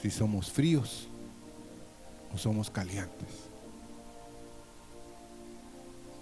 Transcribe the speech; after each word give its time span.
si 0.00 0.10
somos 0.10 0.50
fríos 0.50 1.08
o 2.32 2.38
somos 2.38 2.70
calientes. 2.70 3.28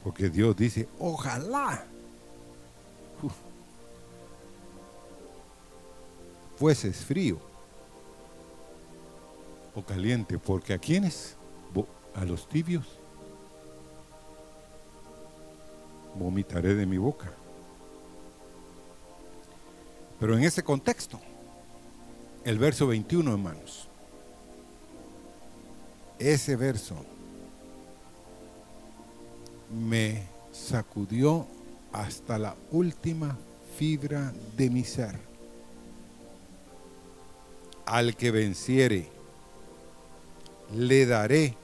Porque 0.03 0.29
Dios 0.29 0.57
dice, 0.57 0.89
ojalá 0.99 1.85
uf, 3.23 3.33
fueses 6.57 7.05
frío 7.05 7.39
o 9.75 9.83
caliente, 9.83 10.39
porque 10.39 10.73
a 10.73 10.79
quienes, 10.79 11.37
a 12.15 12.25
los 12.25 12.49
tibios, 12.49 12.85
vomitaré 16.19 16.75
de 16.75 16.85
mi 16.85 16.99
boca. 16.99 17.33
Pero 20.19 20.37
en 20.37 20.43
ese 20.43 20.65
contexto, 20.65 21.21
el 22.49 22.59
verso 22.59 22.87
21, 22.87 23.31
hermanos, 23.31 23.89
ese 26.19 26.57
verso 26.57 26.95
me 29.71 30.23
sacudió 30.51 31.47
hasta 31.93 32.39
la 32.39 32.57
última 32.71 33.37
fibra 33.77 34.33
de 34.57 34.71
mi 34.71 34.83
ser. 34.83 35.19
Al 37.85 38.17
que 38.17 38.31
venciere, 38.31 39.11
le 40.75 41.05
daré 41.05 41.55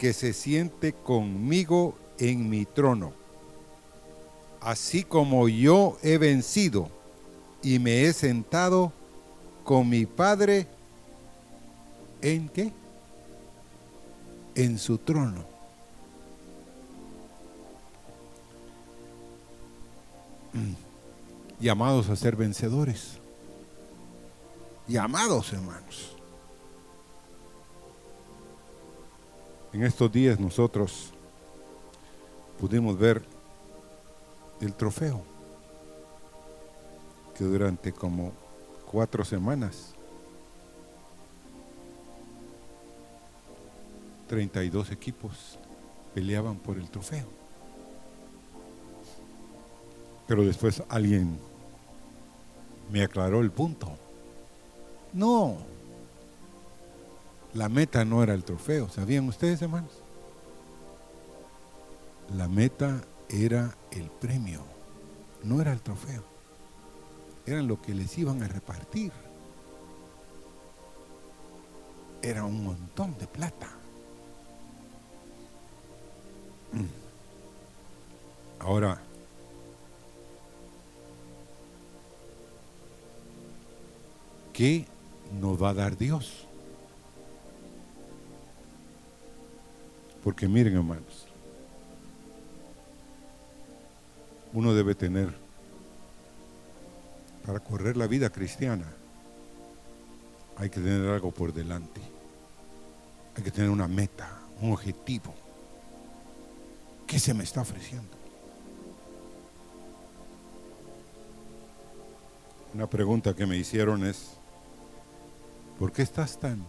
que 0.00 0.12
se 0.12 0.32
siente 0.32 0.94
conmigo 0.94 1.96
en 2.18 2.50
mi 2.50 2.64
trono, 2.64 3.12
así 4.60 5.04
como 5.04 5.48
yo 5.48 5.96
he 6.02 6.18
vencido 6.18 6.88
y 7.62 7.78
me 7.78 8.02
he 8.02 8.12
sentado 8.12 8.92
con 9.66 9.88
mi 9.88 10.06
Padre 10.06 10.68
en 12.22 12.48
qué? 12.48 12.72
En 14.54 14.78
su 14.78 14.96
trono. 14.96 15.44
Mm. 20.52 20.74
Llamados 21.60 22.08
a 22.08 22.14
ser 22.14 22.36
vencedores. 22.36 23.18
Llamados, 24.86 25.52
hermanos. 25.52 26.16
En 29.72 29.82
estos 29.82 30.12
días 30.12 30.38
nosotros 30.38 31.10
pudimos 32.60 32.96
ver 32.96 33.20
el 34.60 34.72
trofeo 34.74 35.22
que 37.36 37.42
durante 37.42 37.92
como 37.92 38.45
cuatro 38.90 39.24
semanas 39.24 39.94
32 44.28 44.90
equipos 44.90 45.58
peleaban 46.14 46.56
por 46.56 46.78
el 46.78 46.90
trofeo. 46.90 47.26
Pero 50.26 50.44
después 50.44 50.82
alguien 50.88 51.38
me 52.90 53.02
aclaró 53.02 53.40
el 53.40 53.50
punto. 53.50 53.96
No, 55.12 55.58
la 57.54 57.68
meta 57.68 58.04
no 58.04 58.22
era 58.22 58.34
el 58.34 58.44
trofeo, 58.44 58.88
¿sabían 58.90 59.28
ustedes, 59.28 59.62
hermanos? 59.62 59.92
La 62.36 62.48
meta 62.48 63.02
era 63.28 63.74
el 63.92 64.10
premio, 64.10 64.60
no 65.42 65.60
era 65.60 65.72
el 65.72 65.80
trofeo. 65.80 66.35
Eran 67.46 67.68
lo 67.68 67.80
que 67.80 67.94
les 67.94 68.18
iban 68.18 68.42
a 68.42 68.48
repartir. 68.48 69.12
Era 72.20 72.44
un 72.44 72.64
montón 72.64 73.16
de 73.18 73.26
plata. 73.28 73.68
Mm. 76.72 76.86
Ahora, 78.58 79.00
¿qué 84.52 84.86
nos 85.40 85.62
va 85.62 85.68
a 85.68 85.74
dar 85.74 85.96
Dios? 85.96 86.46
Porque 90.24 90.48
miren, 90.48 90.74
hermanos, 90.74 91.28
uno 94.52 94.74
debe 94.74 94.96
tener 94.96 95.45
para 97.46 97.60
correr 97.60 97.96
la 97.96 98.06
vida 98.06 98.30
cristiana, 98.30 98.86
hay 100.56 100.68
que 100.68 100.80
tener 100.80 101.08
algo 101.08 101.30
por 101.30 101.52
delante. 101.52 102.00
Hay 103.36 103.42
que 103.42 103.50
tener 103.50 103.70
una 103.70 103.86
meta, 103.86 104.40
un 104.60 104.72
objetivo. 104.72 105.34
¿Qué 107.06 107.18
se 107.18 107.34
me 107.34 107.44
está 107.44 107.60
ofreciendo? 107.60 108.16
Una 112.74 112.88
pregunta 112.88 113.34
que 113.34 113.46
me 113.46 113.56
hicieron 113.56 114.04
es, 114.04 114.32
¿por 115.78 115.92
qué 115.92 116.02
estás 116.02 116.38
tan 116.38 116.64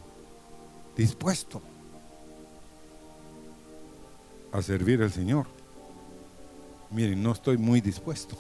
dispuesto? 0.96 1.62
a 4.52 4.62
servir 4.62 5.02
al 5.02 5.12
Señor. 5.12 5.46
Miren, 6.90 7.22
no 7.22 7.32
estoy 7.32 7.58
muy 7.58 7.82
dispuesto, 7.82 8.38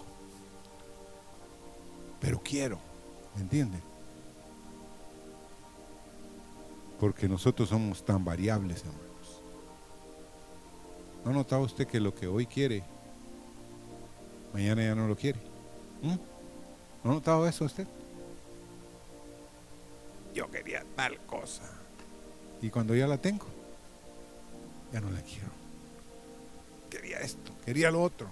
pero 2.27 2.41
quiero, 2.43 2.77
¿me 3.35 3.41
entienden? 3.43 3.81
Porque 6.99 7.29
nosotros 7.29 7.69
somos 7.69 8.03
tan 8.03 8.25
variables, 8.25 8.81
hermanos. 8.81 9.41
¿No 11.23 11.31
ha 11.31 11.33
notado 11.33 11.61
usted 11.61 11.87
que 11.87 12.01
lo 12.01 12.13
que 12.13 12.27
hoy 12.27 12.45
quiere, 12.45 12.83
mañana 14.53 14.83
ya 14.83 14.93
no 14.93 15.07
lo 15.07 15.15
quiere? 15.15 15.39
¿Mm? 16.01 16.15
¿No 17.05 17.11
ha 17.11 17.13
notado 17.13 17.47
eso 17.47 17.63
usted? 17.63 17.87
Yo 20.35 20.51
quería 20.51 20.83
tal 20.97 21.17
cosa. 21.19 21.63
Y 22.61 22.69
cuando 22.69 22.93
ya 22.93 23.07
la 23.07 23.19
tengo, 23.19 23.45
ya 24.91 24.99
no 24.99 25.09
la 25.11 25.21
quiero 25.21 25.47
quería 26.89 27.19
esto, 27.19 27.53
quería 27.63 27.89
lo 27.89 28.01
otro. 28.01 28.27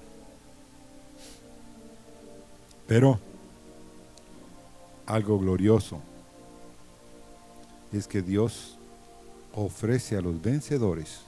Pero 2.87 3.34
algo 5.05 5.39
glorioso 5.39 5.99
es 7.91 8.07
que 8.07 8.21
Dios 8.21 8.77
ofrece 9.53 10.17
a 10.17 10.21
los 10.21 10.41
vencedores 10.41 11.21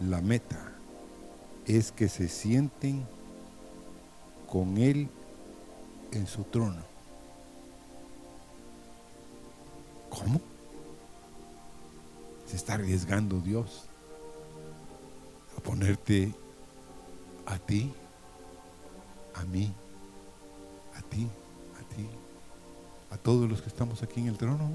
la 0.00 0.20
meta 0.20 0.72
es 1.66 1.92
que 1.92 2.08
se 2.08 2.28
sienten 2.28 3.06
con 4.50 4.78
Él 4.78 5.08
en 6.12 6.26
su 6.26 6.42
trono. 6.44 6.82
¿Cómo? 10.08 10.40
Se 12.46 12.56
está 12.56 12.74
arriesgando 12.74 13.38
Dios 13.40 13.90
ponerte 15.60 16.32
a 17.46 17.58
ti, 17.58 17.92
a 19.34 19.44
mí, 19.44 19.72
a 19.74 19.79
ti, 21.10 21.28
a 21.78 21.94
ti, 21.94 22.06
a 23.10 23.16
todos 23.16 23.48
los 23.48 23.60
que 23.60 23.68
estamos 23.68 24.02
aquí 24.02 24.20
en 24.20 24.28
el 24.28 24.36
trono. 24.36 24.70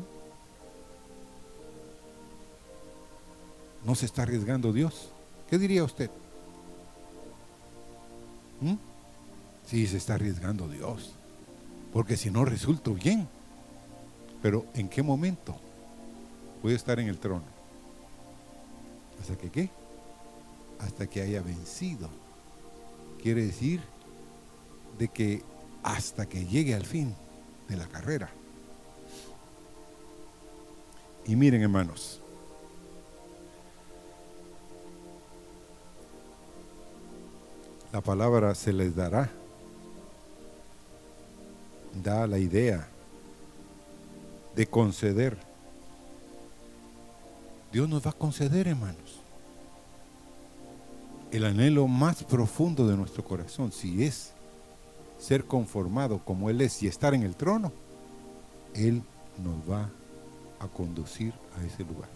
¿No 3.84 3.96
se 3.96 4.06
está 4.06 4.24
arriesgando 4.24 4.74
Dios? 4.74 5.10
¿Qué 5.50 5.58
diría 5.58 5.84
usted? 5.84 6.10
¿Mm? 8.62 8.76
Sí, 9.68 9.88
se 9.88 9.98
está 9.98 10.16
arriesgando 10.16 10.68
Dios. 10.68 11.14
Porque 11.94 12.18
si 12.18 12.30
no 12.32 12.46
resulto 12.46 12.94
bien. 12.94 13.28
Pero 14.42 14.66
¿en 14.74 14.90
qué 14.90 15.02
momento 15.02 15.56
voy 16.62 16.74
a 16.74 16.76
estar 16.76 17.00
en 17.00 17.08
el 17.08 17.18
trono? 17.18 17.46
¿Hasta 19.20 19.36
que 19.36 19.50
qué? 19.50 19.70
hasta 20.80 21.08
que 21.08 21.22
haya 21.22 21.42
vencido. 21.42 22.10
Quiere 23.22 23.46
decir 23.46 23.82
de 25.00 25.08
que 25.08 25.42
hasta 25.86 26.26
que 26.26 26.46
llegue 26.46 26.74
al 26.74 26.84
fin 26.84 27.16
de 27.70 27.78
la 27.78 27.86
carrera. 27.88 28.32
Y 31.28 31.36
miren 31.36 31.62
hermanos, 31.62 32.22
la 37.94 38.02
palabra 38.02 38.56
se 38.56 38.74
les 38.74 38.96
dará, 38.96 39.30
da 42.04 42.26
la 42.26 42.40
idea 42.40 42.88
de 44.56 44.66
conceder. 44.66 45.38
Dios 47.72 47.88
nos 47.88 48.04
va 48.04 48.10
a 48.10 48.14
conceder, 48.14 48.68
hermanos 48.68 49.22
el 51.32 51.44
anhelo 51.44 51.88
más 51.88 52.24
profundo 52.24 52.88
de 52.88 52.96
nuestro 52.96 53.24
corazón, 53.24 53.72
si 53.72 54.06
es 54.06 54.35
ser 55.26 55.46
conformado 55.46 56.20
como 56.20 56.52
Él 56.52 56.62
es 56.62 56.84
y 56.84 56.88
estar 56.88 57.16
en 57.16 57.24
el 57.24 57.36
trono, 57.36 57.72
Él 58.76 59.02
nos 59.44 59.70
va 59.70 59.90
a 60.60 60.68
conducir 60.68 61.34
a 61.58 61.66
ese 61.66 61.84
lugar. 61.84 62.10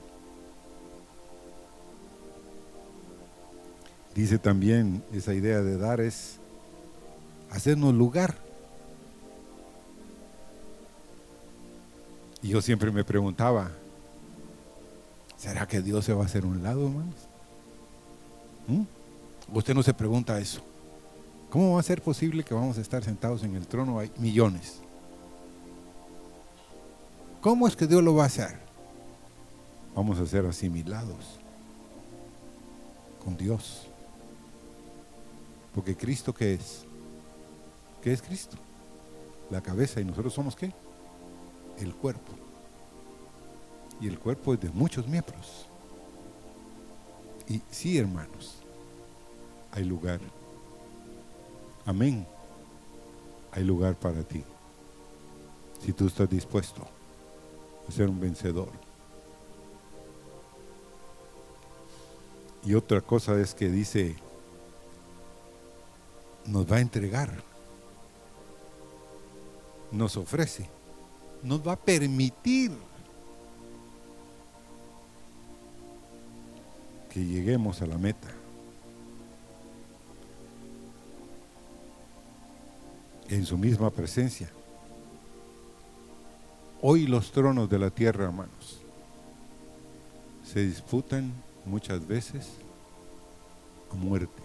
Dice 4.14 4.38
también 4.38 5.04
esa 5.12 5.34
idea 5.34 5.62
de 5.62 5.78
dar 5.78 6.02
es 6.02 6.38
hacernos 7.50 7.96
lugar. 7.96 8.36
Y 12.44 12.50
yo 12.50 12.62
siempre 12.62 12.92
me 12.92 13.04
preguntaba, 13.04 13.72
¿será 15.36 15.68
que 15.68 15.82
Dios 15.82 16.06
se 16.06 16.14
va 16.14 16.24
a 16.24 16.26
hacer 16.28 16.46
un 16.46 16.62
lado, 16.62 16.86
hermanos? 16.86 17.16
¿Mm? 18.68 18.84
Usted 19.58 19.74
no 19.74 19.82
se 19.82 19.96
pregunta 19.96 20.40
eso. 20.40 20.62
¿Cómo 21.50 21.74
va 21.74 21.80
a 21.80 21.84
ser 21.84 22.02
posible 22.02 22.44
que 22.44 22.54
vamos 22.54 22.78
a 22.78 22.82
estar 22.82 23.04
sentados 23.04 23.44
en 23.44 23.56
el 23.56 23.68
trono? 23.68 24.00
Hay 24.00 24.12
millones. 24.18 24.82
¿Cómo 27.42 27.68
es 27.68 27.76
que 27.76 27.88
Dios 27.88 28.04
lo 28.04 28.14
va 28.14 28.24
a 28.24 28.28
hacer? 28.28 28.60
Vamos 29.96 30.20
a 30.20 30.26
ser 30.28 30.46
asimilados 30.46 31.40
con 33.24 33.36
Dios. 33.36 33.88
Porque 35.74 35.96
Cristo 35.96 36.34
qué 36.34 36.54
es? 36.54 36.86
¿Qué 38.02 38.14
es 38.14 38.22
Cristo? 38.22 38.58
La 39.50 39.62
cabeza 39.62 40.00
y 40.00 40.06
nosotros 40.06 40.34
somos 40.34 40.56
qué? 40.56 40.72
El 41.80 41.96
cuerpo. 41.96 42.34
Y 44.00 44.08
el 44.08 44.20
cuerpo 44.20 44.54
es 44.54 44.60
de 44.60 44.70
muchos 44.70 45.08
miembros. 45.08 45.66
Y 47.48 47.62
sí, 47.72 47.98
hermanos, 47.98 48.58
hay 49.72 49.84
lugar. 49.84 50.20
Amén. 51.90 52.24
Hay 53.52 53.64
lugar 53.64 53.96
para 53.96 54.22
ti. 54.22 54.44
Si 55.84 55.92
tú 55.92 56.06
estás 56.06 56.30
dispuesto 56.30 56.88
a 57.88 57.92
ser 57.92 58.08
un 58.08 58.20
vencedor. 58.20 58.70
Y 62.64 62.76
otra 62.76 63.02
cosa 63.02 63.42
es 63.42 63.56
que 63.56 63.70
dice, 63.70 64.16
nos 66.46 66.72
va 66.72 66.76
a 66.76 66.82
entregar, 66.82 67.42
nos 69.92 70.16
ofrece, 70.16 70.70
nos 71.42 71.68
va 71.68 71.72
a 71.72 71.76
permitir 71.76 72.72
que 77.10 77.26
lleguemos 77.26 77.82
a 77.82 77.88
la 77.88 77.98
meta. 77.98 78.39
En 83.30 83.46
su 83.46 83.58
misma 83.58 83.92
presencia. 83.92 84.50
Hoy 86.82 87.06
los 87.06 87.32
tronos 87.32 87.70
de 87.70 87.78
la 87.78 87.90
tierra, 87.90 88.26
hermanos, 88.26 88.80
se 90.44 90.62
disputan 90.66 91.32
muchas 91.66 92.08
veces 92.08 92.48
a 93.92 93.96
muerte. 93.96 94.42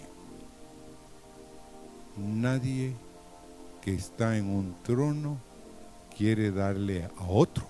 Nadie 2.16 2.94
que 3.80 3.94
está 3.94 4.36
en 4.36 4.46
un 4.46 4.74
trono 4.82 5.38
quiere 6.16 6.50
darle 6.50 7.04
a 7.04 7.26
otro 7.26 7.66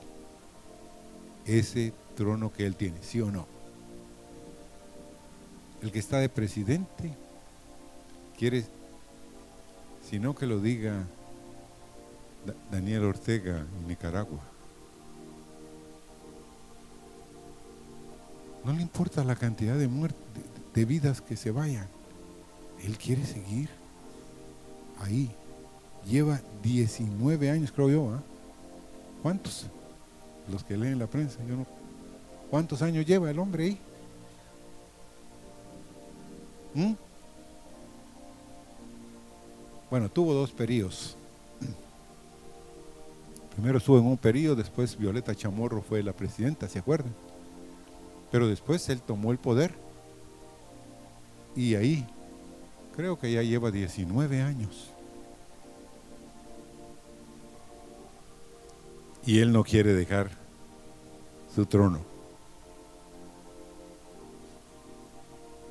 ese 1.46 1.92
trono 2.16 2.52
que 2.52 2.66
él 2.66 2.76
tiene, 2.76 3.02
¿sí 3.02 3.20
o 3.20 3.30
no? 3.30 3.46
El 5.82 5.92
que 5.92 5.98
está 5.98 6.18
de 6.18 6.28
presidente 6.28 7.14
quiere, 8.38 8.64
si 10.08 10.18
no 10.18 10.34
que 10.34 10.46
lo 10.46 10.60
diga 10.60 11.04
Daniel 12.70 13.04
Ortega 13.04 13.58
en 13.80 13.88
Nicaragua. 13.88 14.40
No 18.64 18.72
le 18.72 18.82
importa 18.82 19.24
la 19.24 19.36
cantidad 19.36 19.76
de, 19.76 19.88
muertes, 19.88 20.18
de, 20.74 20.84
vidas 20.84 21.20
que 21.20 21.36
se 21.36 21.50
vayan. 21.50 21.86
Él 22.82 22.96
quiere 22.96 23.24
seguir 23.24 23.68
ahí. 25.00 25.30
Lleva 26.06 26.40
19 26.62 27.50
años, 27.50 27.72
creo 27.72 27.90
yo. 27.90 28.10
¿ah? 28.10 28.22
¿Cuántos? 29.22 29.66
Los 30.50 30.64
que 30.64 30.76
leen 30.76 30.98
la 30.98 31.06
prensa. 31.06 31.38
Yo 31.46 31.56
no. 31.56 31.66
¿Cuántos 32.50 32.82
años 32.82 33.06
lleva 33.06 33.30
el 33.30 33.38
hombre 33.38 33.64
ahí? 33.64 33.78
¿Mm? 36.74 36.92
Bueno, 39.90 40.10
tuvo 40.10 40.34
dos 40.34 40.50
periodos. 40.50 41.16
Primero 43.54 43.78
estuvo 43.78 43.98
en 43.98 44.06
un 44.06 44.16
periodo, 44.16 44.56
después 44.56 44.98
Violeta 44.98 45.34
Chamorro 45.34 45.80
fue 45.80 46.02
la 46.02 46.12
presidenta, 46.12 46.68
¿se 46.68 46.80
acuerdan? 46.80 47.14
Pero 48.32 48.48
después 48.48 48.88
él 48.88 49.00
tomó 49.00 49.30
el 49.30 49.38
poder 49.38 49.72
y 51.54 51.76
ahí 51.76 52.04
creo 52.96 53.16
que 53.16 53.30
ya 53.30 53.42
lleva 53.42 53.70
19 53.70 54.42
años. 54.42 54.90
Y 59.24 59.38
él 59.38 59.52
no 59.52 59.62
quiere 59.62 59.94
dejar 59.94 60.30
su 61.54 61.64
trono. 61.64 62.00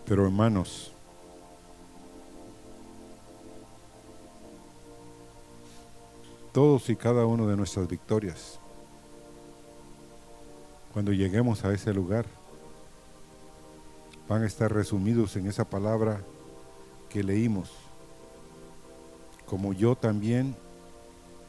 Pero 0.05 0.23
hermanos, 0.23 0.92
todos 6.53 6.89
y 6.89 6.95
cada 6.95 7.25
uno 7.25 7.47
de 7.47 7.57
nuestras 7.57 7.87
victorias, 7.87 8.59
cuando 10.93 11.11
lleguemos 11.11 11.65
a 11.65 11.73
ese 11.73 11.91
lugar, 11.93 12.25
van 14.29 14.43
a 14.43 14.45
estar 14.45 14.71
resumidos 14.71 15.35
en 15.35 15.47
esa 15.47 15.65
palabra 15.65 16.21
que 17.09 17.23
leímos, 17.23 17.71
como 19.47 19.73
yo 19.73 19.95
también 19.95 20.55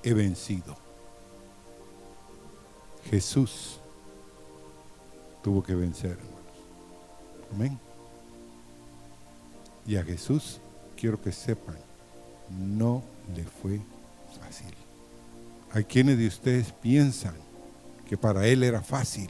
he 0.02 0.14
vencido. 0.14 0.74
Jesús 3.10 3.78
tuvo 5.42 5.62
que 5.62 5.74
vencer, 5.74 6.12
hermanos. 6.12 6.34
Amén. 7.52 7.78
Y 9.86 9.96
a 9.96 10.02
Jesús 10.02 10.60
quiero 10.96 11.20
que 11.20 11.30
sepan, 11.30 11.76
no 12.48 13.02
le 13.34 13.44
fue 13.44 13.80
fácil. 14.40 14.83
Hay 15.74 15.82
quienes 15.82 16.16
de 16.18 16.28
ustedes 16.28 16.72
piensan 16.72 17.34
que 18.08 18.16
para 18.16 18.46
él 18.46 18.62
era 18.62 18.80
fácil. 18.80 19.28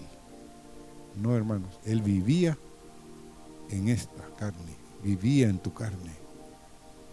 No, 1.16 1.34
hermanos, 1.34 1.80
él 1.86 2.02
vivía 2.02 2.58
en 3.70 3.88
esta 3.88 4.22
carne, 4.38 4.76
vivía 5.02 5.48
en 5.48 5.58
tu 5.58 5.72
carne. 5.72 6.12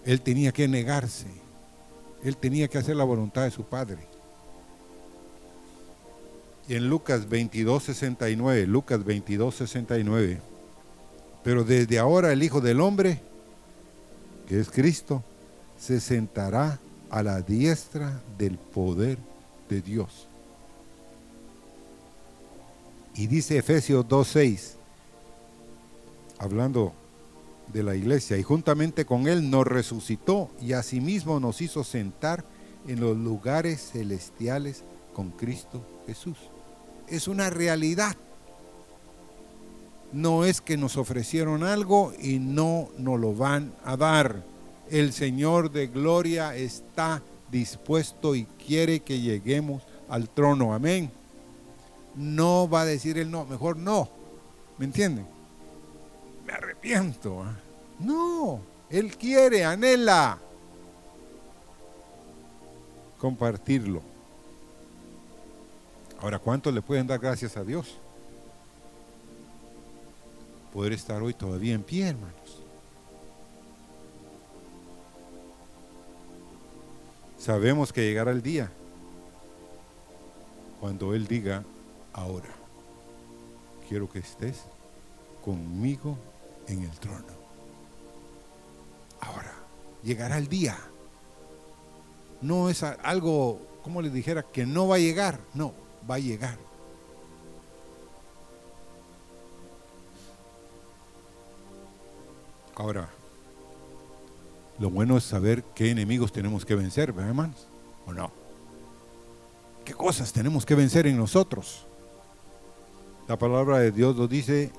Él 0.04 0.20
tenía 0.20 0.52
que 0.52 0.68
negarse, 0.68 1.28
él 2.26 2.36
tenía 2.36 2.68
que 2.68 2.78
hacer 2.78 2.98
la 2.98 3.06
voluntad 3.06 3.44
de 3.44 3.52
su 3.52 3.64
Padre. 3.64 4.00
Y 6.68 6.76
en 6.76 6.90
Lucas 6.90 7.30
22, 7.30 7.84
69, 7.84 8.68
Lucas 8.68 9.06
22, 9.06 9.56
69, 9.56 10.42
pero 11.42 11.64
desde 11.64 12.00
ahora 12.00 12.34
el 12.34 12.44
Hijo 12.44 12.60
del 12.60 12.82
Hombre, 12.82 13.22
que 14.46 14.60
es 14.60 14.70
Cristo, 14.70 15.24
se 15.80 16.02
sentará 16.02 16.80
a 17.12 17.22
la 17.22 17.41
diestra 17.41 18.22
del 18.38 18.58
poder 18.58 19.20
de 19.70 19.82
Dios. 19.82 20.27
Y 23.13 23.27
dice 23.27 23.58
Efesios 23.58 24.06
2.6, 24.08 24.75
hablando 26.39 26.94
de 27.72 27.84
la 27.84 27.96
iglesia, 27.96 28.38
y 28.38 28.44
juntamente 28.44 29.06
con 29.06 29.27
Él 29.27 29.50
nos 29.50 29.68
resucitó 29.68 30.50
y 30.62 30.74
asimismo 30.74 31.39
nos 31.39 31.62
hizo 31.62 31.84
sentar 31.84 32.46
en 32.88 33.01
los 33.01 33.15
lugares 33.18 33.91
celestiales 33.91 34.84
con 35.13 35.32
Cristo 35.32 35.86
Jesús. 36.08 36.38
Es 37.08 37.27
una 37.27 37.50
realidad. 37.50 38.15
No 40.13 40.46
es 40.46 40.62
que 40.62 40.77
nos 40.77 40.98
ofrecieron 40.98 41.63
algo 41.63 42.13
y 42.22 42.39
no 42.39 42.89
nos 42.98 43.20
lo 43.20 43.36
van 43.36 43.74
a 43.84 43.98
dar. 43.98 44.50
El 44.92 45.14
Señor 45.14 45.72
de 45.72 45.88
gloria 45.88 46.56
está 46.56 47.24
dispuesto 47.50 48.36
y 48.36 48.44
quiere 48.44 49.00
que 49.00 49.20
lleguemos 49.20 49.82
al 50.08 50.30
trono. 50.30 50.74
Amén. 50.74 51.10
No 52.16 52.70
va 52.70 52.82
a 52.82 52.86
decir 52.86 53.18
Él 53.18 53.32
no, 53.32 53.46
mejor 53.46 53.78
no. 53.78 54.10
¿Me 54.78 54.86
entienden? 54.86 55.26
arrepiento. 56.52 57.42
¿ah? 57.42 57.56
No, 58.00 58.60
Él 58.90 59.16
quiere, 59.18 59.64
anhela 59.64 60.38
compartirlo. 63.18 64.02
Ahora, 66.20 66.40
¿cuántos 66.40 66.74
le 66.74 66.82
pueden 66.82 67.06
dar 67.06 67.20
gracias 67.20 67.56
a 67.56 67.64
Dios? 67.64 67.96
Poder 70.74 70.94
estar 70.94 71.22
hoy 71.22 71.34
todavía 71.34 71.76
en 71.76 71.84
pie, 71.84 72.10
hermanos. 72.10 72.61
Sabemos 77.42 77.92
que 77.92 78.04
llegará 78.04 78.30
el 78.30 78.44
día 78.44 78.72
cuando 80.80 81.16
Él 81.16 81.26
diga, 81.26 81.64
ahora, 82.14 82.50
quiero 83.90 84.08
que 84.08 84.20
estés 84.20 84.62
conmigo 85.44 86.20
en 86.68 86.84
el 86.84 86.92
trono. 87.00 87.34
Ahora, 89.22 89.54
llegará 90.04 90.38
el 90.38 90.50
día. 90.50 90.78
No 92.42 92.70
es 92.70 92.84
algo, 92.84 93.60
como 93.84 94.04
les 94.04 94.14
dijera, 94.14 94.44
que 94.44 94.68
no 94.68 94.88
va 94.88 94.98
a 94.98 95.00
llegar. 95.00 95.40
No, 95.56 95.74
va 96.08 96.16
a 96.16 96.20
llegar. 96.20 96.60
Ahora, 102.76 103.10
lo 104.82 104.90
bueno 104.90 105.16
es 105.16 105.24
saber 105.24 105.64
qué 105.76 105.92
enemigos 105.92 106.32
tenemos 106.32 106.66
que 106.66 106.74
vencer, 106.74 107.14
¿verdad, 107.14 107.30
hermanos? 107.30 107.68
¿O 108.08 108.14
no? 108.14 108.32
¿Qué 109.86 109.94
cosas 109.94 110.34
tenemos 110.34 110.66
que 110.66 110.74
vencer 110.74 111.06
en 111.06 111.18
nosotros? 111.18 111.86
La 113.28 113.38
palabra 113.38 113.78
de 113.78 113.92
Dios 113.92 114.16
nos 114.16 114.28
dice 114.28 114.72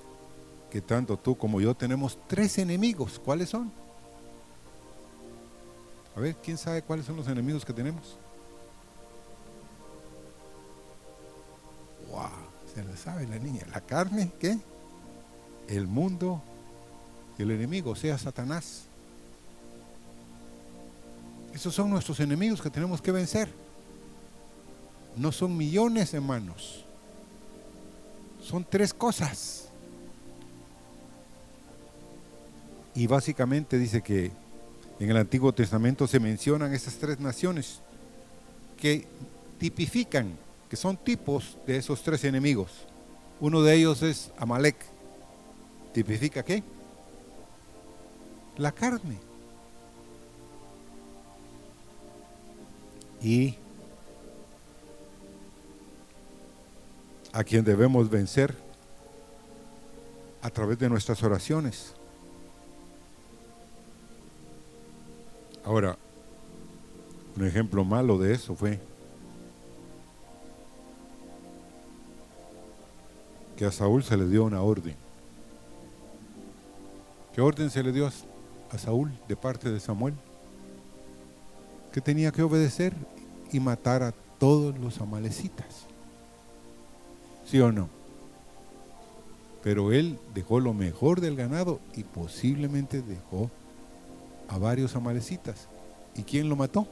que 0.72 0.80
tanto 0.80 1.16
tú 1.16 1.38
como 1.38 1.60
yo 1.60 1.76
tenemos 1.76 2.18
tres 2.26 2.58
enemigos. 2.58 3.20
¿Cuáles 3.24 3.50
son? 3.50 3.70
A 6.16 6.20
ver, 6.20 6.34
¿quién 6.42 6.58
sabe 6.58 6.82
cuáles 6.82 7.06
son 7.06 7.16
los 7.16 7.28
enemigos 7.28 7.64
que 7.64 7.72
tenemos? 7.72 8.18
¡Wow! 12.10 12.28
Se 12.74 12.82
le 12.82 12.96
sabe 12.96 13.28
la 13.28 13.38
niña. 13.38 13.64
La 13.72 13.80
carne, 13.80 14.32
¿qué? 14.40 14.58
El 15.68 15.86
mundo 15.86 16.42
y 17.38 17.42
el 17.42 17.52
enemigo, 17.52 17.94
sea, 17.94 18.18
Satanás. 18.18 18.88
Esos 21.52 21.74
son 21.74 21.90
nuestros 21.90 22.18
enemigos 22.20 22.62
que 22.62 22.70
tenemos 22.70 23.02
que 23.02 23.12
vencer. 23.12 23.48
No 25.16 25.30
son 25.32 25.56
millones, 25.56 26.14
hermanos. 26.14 26.84
Son 28.40 28.64
tres 28.64 28.94
cosas. 28.94 29.68
Y 32.94 33.06
básicamente 33.06 33.78
dice 33.78 34.02
que 34.02 34.30
en 34.98 35.10
el 35.10 35.16
Antiguo 35.16 35.52
Testamento 35.52 36.06
se 36.06 36.20
mencionan 36.20 36.72
estas 36.74 36.94
tres 36.94 37.20
naciones 37.20 37.80
que 38.78 39.06
tipifican, 39.58 40.36
que 40.68 40.76
son 40.76 40.96
tipos 40.96 41.56
de 41.66 41.76
esos 41.76 42.02
tres 42.02 42.24
enemigos. 42.24 42.70
Uno 43.40 43.62
de 43.62 43.74
ellos 43.74 44.02
es 44.02 44.30
Amalek. 44.38 44.76
¿Tipifica 45.92 46.42
qué? 46.42 46.62
La 48.56 48.72
carne. 48.72 49.31
Y 53.22 53.56
a 57.32 57.44
quien 57.44 57.64
debemos 57.64 58.10
vencer 58.10 58.54
a 60.42 60.50
través 60.50 60.78
de 60.78 60.88
nuestras 60.88 61.22
oraciones. 61.22 61.94
Ahora, 65.64 65.96
un 67.36 67.46
ejemplo 67.46 67.84
malo 67.84 68.18
de 68.18 68.34
eso 68.34 68.54
fue 68.54 68.80
que 73.56 73.64
a 73.64 73.70
Saúl 73.70 74.02
se 74.02 74.16
le 74.16 74.26
dio 74.26 74.44
una 74.44 74.60
orden. 74.60 74.96
¿Qué 77.32 77.40
orden 77.40 77.70
se 77.70 77.82
le 77.82 77.92
dio 77.92 78.10
a 78.70 78.78
Saúl 78.78 79.12
de 79.28 79.36
parte 79.36 79.70
de 79.70 79.78
Samuel? 79.78 80.14
Que 81.92 82.00
tenía 82.00 82.32
que 82.32 82.42
obedecer 82.42 82.94
y 83.52 83.60
matar 83.60 84.02
a 84.02 84.12
todos 84.38 84.78
los 84.78 85.00
amalecitas. 85.00 85.86
¿Sí 87.44 87.60
o 87.60 87.70
no? 87.70 87.88
Pero 89.62 89.92
él 89.92 90.18
dejó 90.34 90.58
lo 90.58 90.74
mejor 90.74 91.20
del 91.20 91.36
ganado 91.36 91.80
y 91.94 92.02
posiblemente 92.02 93.02
dejó 93.02 93.50
a 94.48 94.58
varios 94.58 94.96
amalecitas. 94.96 95.68
¿Y 96.16 96.22
quién 96.22 96.48
lo 96.48 96.56
mató? 96.56 96.86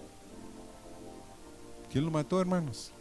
¿Quién 1.91 2.05
lo 2.05 2.11
mató, 2.11 2.41
hermanos? 2.41 2.93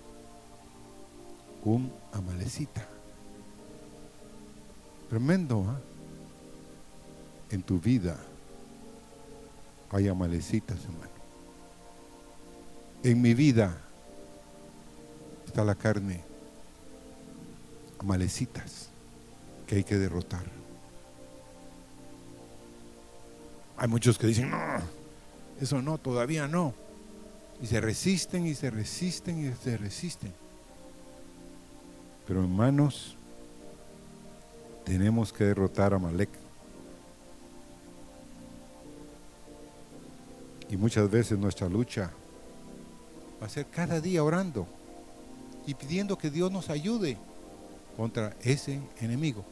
Un 1.63 1.91
amalecita. 2.11 2.87
Tremendo, 5.09 5.65
¿ah? 5.67 5.79
En 7.51 7.61
tu 7.61 7.79
vida 7.79 8.17
hay 9.91 10.07
amalecitas, 10.07 10.77
hermano. 10.83 11.18
En 13.03 13.21
mi 13.21 13.33
vida 13.33 13.77
está 15.45 15.63
la 15.63 15.75
carne, 15.75 16.21
amalecitas 17.99 18.89
que 19.65 19.75
hay 19.75 19.83
que 19.83 19.97
derrotar. 19.97 20.43
Hay 23.77 23.87
muchos 23.87 24.17
que 24.17 24.27
dicen, 24.27 24.49
no, 24.49 24.57
eso 25.61 25.81
no, 25.81 25.97
todavía 25.97 26.47
no. 26.47 26.73
Y 27.61 27.67
se 27.67 27.79
resisten 27.79 28.45
y 28.45 28.55
se 28.55 28.69
resisten 28.69 29.49
y 29.49 29.55
se 29.55 29.77
resisten. 29.77 30.33
Pero 32.27 32.41
hermanos, 32.41 33.15
tenemos 34.83 35.31
que 35.31 35.45
derrotar 35.45 35.93
a 35.93 35.99
Malek. 35.99 36.29
Y 40.69 40.77
muchas 40.77 41.09
veces 41.09 41.39
nuestra 41.39 41.69
lucha 41.69 42.11
va 43.41 43.47
a 43.47 43.49
ser 43.49 43.67
cada 43.67 44.01
día 44.01 44.23
orando 44.23 44.67
y 45.65 45.73
pidiendo 45.73 46.17
que 46.17 46.29
Dios 46.29 46.51
nos 46.51 46.69
ayude 46.69 47.17
contra 47.95 48.35
ese 48.41 48.81
enemigo. 48.99 49.45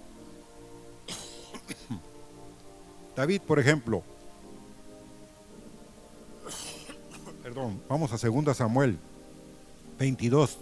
David, 3.16 3.42
por 3.42 3.60
ejemplo, 3.60 4.04
perdón, 7.44 7.82
vamos 7.88 8.12
a 8.12 8.18
2 8.18 8.58
Samuel 8.58 8.98
22. 10.00 10.58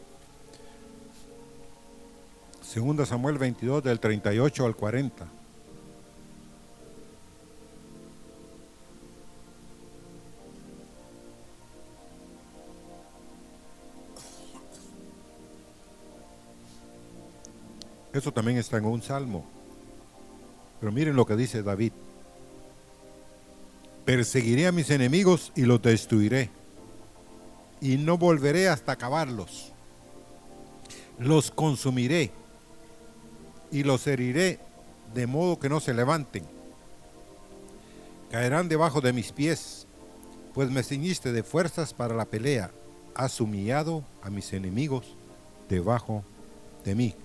2 2.76 3.08
Samuel 3.08 3.38
22 3.38 3.84
del 3.84 4.00
38 4.00 4.66
al 4.66 4.76
40. 4.76 5.45
Eso 18.16 18.32
también 18.32 18.58
está 18.58 18.78
en 18.78 18.86
un 18.86 19.02
salmo. 19.02 19.44
Pero 20.80 20.90
miren 20.90 21.18
lo 21.18 21.26
que 21.26 21.36
dice 21.36 21.62
David. 21.62 21.92
Perseguiré 24.06 24.68
a 24.68 24.72
mis 24.72 24.90
enemigos 24.90 25.52
y 25.54 25.64
los 25.64 25.82
destruiré. 25.82 26.50
Y 27.82 27.98
no 27.98 28.18
volveré 28.18 28.70
hasta 28.70 28.94
acabarlos. 28.94 29.74
Los 31.20 31.52
consumiré 31.52 32.32
y 33.70 33.84
los 33.84 34.08
heriré 34.08 34.60
de 35.14 35.28
modo 35.28 35.60
que 35.60 35.68
no 35.68 35.82
se 35.82 35.94
levanten. 35.94 36.46
Caerán 38.32 38.70
debajo 38.70 39.02
de 39.02 39.12
mis 39.12 39.34
pies, 39.34 39.88
pues 40.54 40.72
me 40.72 40.84
ceñiste 40.84 41.34
de 41.34 41.44
fuerzas 41.44 41.94
para 41.94 42.16
la 42.16 42.24
pelea. 42.24 42.72
Has 43.14 43.42
humillado 43.42 44.06
a 44.24 44.30
mis 44.30 44.54
enemigos 44.54 45.18
debajo 45.68 46.24
de 46.86 46.96
mí. 46.96 47.16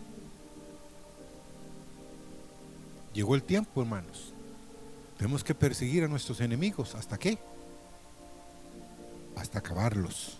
Llegó 3.13 3.35
el 3.35 3.43
tiempo, 3.43 3.83
hermanos. 3.83 4.33
Tenemos 5.17 5.43
que 5.45 5.55
perseguir 5.55 6.05
a 6.05 6.09
nuestros 6.09 6.41
enemigos. 6.41 6.95
¿Hasta 6.95 7.19
qué? 7.19 7.39
Hasta 9.37 9.59
acabarlos. 9.59 10.39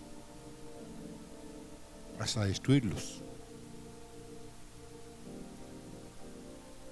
Hasta 2.19 2.45
destruirlos. 2.45 3.21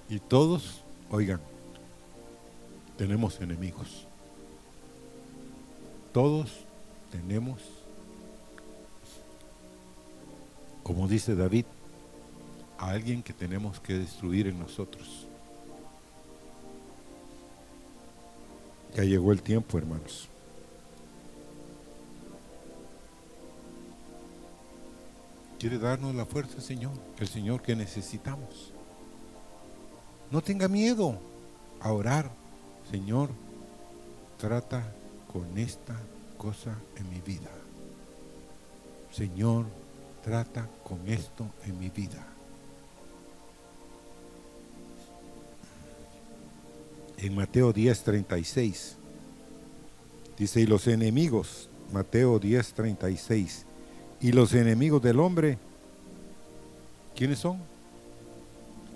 Y 0.10 0.20
todos, 0.20 0.84
oigan, 1.10 1.40
tenemos 2.98 3.40
enemigos. 3.40 4.08
Todos 6.12 6.52
tenemos, 7.12 7.62
como 10.84 11.08
dice 11.08 11.36
David, 11.36 11.66
a 12.78 12.90
alguien 12.90 13.22
que 13.22 13.34
tenemos 13.34 13.80
que 13.80 13.94
destruir 13.94 14.48
en 14.48 14.60
nosotros. 14.60 15.29
Ya 18.96 19.04
llegó 19.04 19.32
el 19.32 19.42
tiempo, 19.42 19.78
hermanos. 19.78 20.28
Quiere 25.60 25.78
darnos 25.78 26.16
la 26.16 26.26
fuerza, 26.26 26.62
Señor, 26.62 26.94
el 27.20 27.28
Señor 27.28 27.62
que 27.62 27.76
necesitamos. 27.76 28.72
No 30.32 30.42
tenga 30.42 30.68
miedo 30.68 31.20
a 31.82 31.92
orar, 31.92 32.32
Señor, 32.90 33.30
trata 34.38 34.94
con 35.32 35.58
esta 35.58 35.96
cosa 36.38 36.76
en 36.96 37.10
mi 37.10 37.20
vida. 37.20 37.50
Señor, 39.12 39.66
trata 40.24 40.70
con 40.84 41.08
esto 41.08 41.46
en 41.66 41.78
mi 41.78 41.90
vida. 41.90 42.26
En 47.22 47.36
Mateo 47.36 47.74
10:36 47.74 48.96
dice, 50.38 50.62
y 50.62 50.66
los 50.66 50.88
enemigos, 50.88 51.70
Mateo 51.92 52.40
10:36, 52.40 53.66
y 54.22 54.32
los 54.32 54.54
enemigos 54.54 55.02
del 55.02 55.20
hombre, 55.20 55.58
¿quiénes 57.16 57.40
son? 57.40 57.58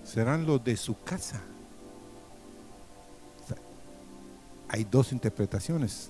Serán 0.06 0.46
los 0.46 0.64
de 0.64 0.78
su 0.78 1.02
casa. 1.04 1.42
Hay 4.70 4.86
dos 4.86 5.12
interpretaciones. 5.12 6.10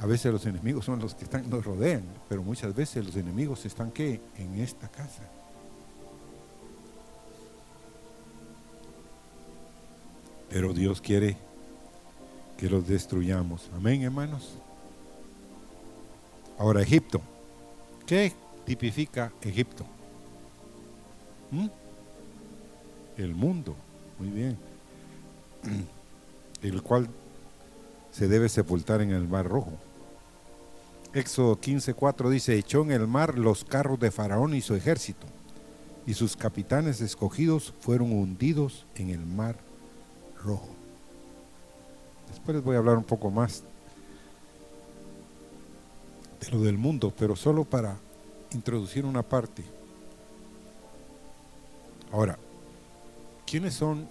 A 0.00 0.06
veces 0.06 0.32
los 0.32 0.46
enemigos 0.46 0.86
son 0.86 0.98
los 0.98 1.14
que 1.14 1.24
están, 1.24 1.48
nos 1.48 1.64
rodean, 1.64 2.02
pero 2.28 2.42
muchas 2.42 2.74
veces 2.74 3.04
los 3.04 3.16
enemigos 3.16 3.66
están 3.66 3.90
¿qué? 3.90 4.20
en 4.38 4.60
esta 4.60 4.88
casa. 4.88 5.22
Pero 10.52 10.74
Dios 10.74 11.00
quiere 11.00 11.38
que 12.58 12.68
los 12.68 12.86
destruyamos. 12.86 13.70
Amén, 13.74 14.02
hermanos. 14.02 14.58
Ahora, 16.58 16.82
Egipto. 16.82 17.22
¿Qué 18.06 18.34
tipifica 18.66 19.32
Egipto? 19.40 19.86
¿Mm? 21.50 21.68
El 23.16 23.34
mundo. 23.34 23.74
Muy 24.18 24.28
bien. 24.28 24.58
El 26.62 26.82
cual 26.82 27.08
se 28.10 28.28
debe 28.28 28.50
sepultar 28.50 29.00
en 29.00 29.10
el 29.10 29.26
mar 29.26 29.46
rojo. 29.46 29.72
Éxodo 31.14 31.58
15:4 31.58 32.28
dice, 32.28 32.58
echó 32.58 32.82
en 32.82 32.92
el 32.92 33.06
mar 33.06 33.38
los 33.38 33.64
carros 33.64 33.98
de 34.00 34.10
Faraón 34.10 34.54
y 34.54 34.60
su 34.60 34.74
ejército, 34.74 35.26
y 36.06 36.14
sus 36.14 36.36
capitanes 36.36 37.00
escogidos 37.00 37.72
fueron 37.80 38.12
hundidos 38.12 38.86
en 38.96 39.10
el 39.10 39.24
mar 39.24 39.56
rojo. 40.42 40.68
Después 42.28 42.56
les 42.56 42.64
voy 42.64 42.76
a 42.76 42.78
hablar 42.78 42.96
un 42.96 43.04
poco 43.04 43.30
más 43.30 43.62
de 46.40 46.50
lo 46.50 46.60
del 46.62 46.78
mundo, 46.78 47.12
pero 47.16 47.36
solo 47.36 47.64
para 47.64 47.96
introducir 48.52 49.04
una 49.04 49.22
parte. 49.22 49.62
Ahora, 52.10 52.38
¿quiénes 53.46 53.74
son 53.74 54.08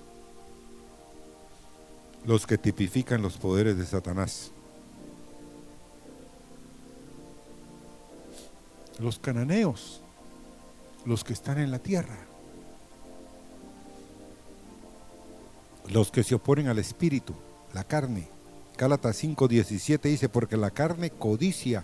los 2.25 2.47
que 2.47 2.57
tipifican 2.57 3.21
los 3.21 3.37
poderes 3.37 3.77
de 3.77 3.85
Satanás? 3.85 4.51
los 9.01 9.19
cananeos, 9.19 10.01
los 11.05 11.23
que 11.23 11.33
están 11.33 11.59
en 11.59 11.71
la 11.71 11.79
tierra, 11.79 12.17
los 15.91 16.09
que 16.09 16.23
se 16.23 16.35
oponen 16.35 16.67
al 16.67 16.79
espíritu, 16.79 17.33
la 17.73 17.83
carne. 17.83 18.27
Gálatas 18.77 19.21
5:17 19.23 20.09
dice, 20.09 20.29
porque 20.29 20.57
la 20.57 20.71
carne 20.71 21.11
codicia 21.11 21.83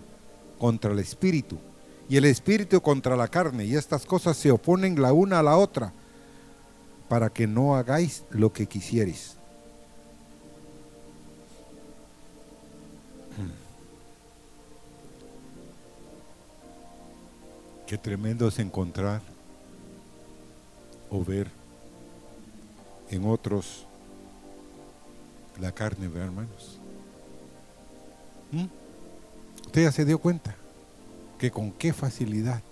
contra 0.58 0.92
el 0.92 0.98
espíritu 0.98 1.58
y 2.08 2.16
el 2.16 2.24
espíritu 2.24 2.80
contra 2.80 3.16
la 3.16 3.28
carne, 3.28 3.66
y 3.66 3.76
estas 3.76 4.06
cosas 4.06 4.36
se 4.36 4.50
oponen 4.50 5.00
la 5.00 5.12
una 5.12 5.40
a 5.40 5.42
la 5.42 5.58
otra, 5.58 5.92
para 7.08 7.28
que 7.30 7.46
no 7.46 7.76
hagáis 7.76 8.24
lo 8.30 8.52
que 8.52 8.66
quisierais. 8.66 9.36
Qué 17.86 17.96
tremendo 17.96 18.48
es 18.48 18.58
encontrar 18.58 19.22
o 21.10 21.24
ver 21.24 21.48
en 23.10 23.26
otros 23.26 23.87
la 25.60 25.72
carne, 25.72 26.06
hermanos? 26.06 26.78
¿Mm? 28.52 28.66
Usted 29.66 29.82
ya 29.82 29.92
se 29.92 30.04
dio 30.04 30.18
cuenta 30.18 30.54
que 31.38 31.50
con 31.50 31.72
qué 31.72 31.92
facilidad 31.92 32.62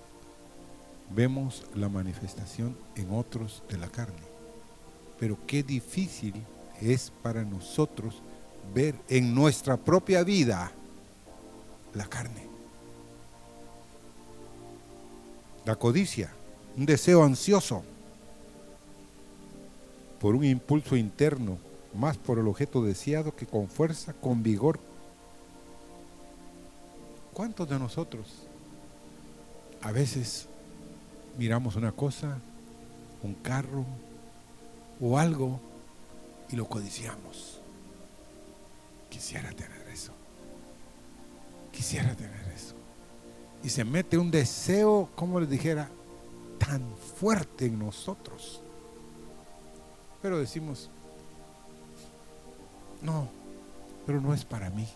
vemos 1.11 1.64
la 1.75 1.88
manifestación 1.88 2.77
en 2.96 3.12
otros 3.12 3.62
de 3.68 3.79
la 3.79 3.88
carne. 3.88 4.22
Pero 5.18 5.38
qué 5.46 5.62
difícil 5.62 6.35
es 6.81 7.12
para 7.22 7.44
nosotros 7.44 8.22
ver 8.75 8.94
en 9.09 9.35
nuestra 9.35 9.77
propia 9.77 10.25
vida 10.25 10.72
la 11.94 12.07
carne. 12.07 12.46
La 15.64 15.77
codicia, 15.77 16.31
un 16.77 16.87
deseo 16.87 17.25
ansioso 17.25 17.83
por 20.20 20.35
un 20.35 20.44
impulso 20.44 20.96
interno, 20.96 21.59
más 21.97 22.17
por 22.17 22.39
el 22.39 22.47
objeto 22.49 22.83
deseado 22.83 23.35
que 23.35 23.47
con 23.47 23.69
fuerza, 23.69 24.13
con 24.13 24.43
vigor. 24.43 24.79
¿Cuántos 27.33 27.69
de 27.69 27.79
nosotros 27.79 28.27
a 29.83 29.93
veces 29.93 30.49
miramos 31.39 31.77
una 31.77 31.93
cosa, 31.93 32.39
un 33.23 33.35
carro 33.35 33.85
o 35.01 35.19
algo 35.19 35.61
y 36.51 36.57
lo 36.57 36.67
codiciamos? 36.69 37.61
Quisiera 39.11 39.51
tener 39.53 39.87
eso. 39.89 40.13
Quisiera 41.73 42.15
tener 42.15 42.47
y 43.67 43.69
se 43.69 43.85
mete 43.85 44.17
un 44.17 44.31
deseo, 44.31 45.09
como 45.17 45.41
les 45.41 45.51
dijera, 45.51 45.91
tan 46.57 46.83
fuerte 47.19 47.67
en 47.67 47.81
nosotros. 47.81 48.63
Pero 50.23 50.39
decimos, 50.39 50.89
no, 53.03 53.29
pero 54.07 54.21
no 54.21 54.35
es 54.35 54.45
para 54.45 54.71
mí. 54.71 54.89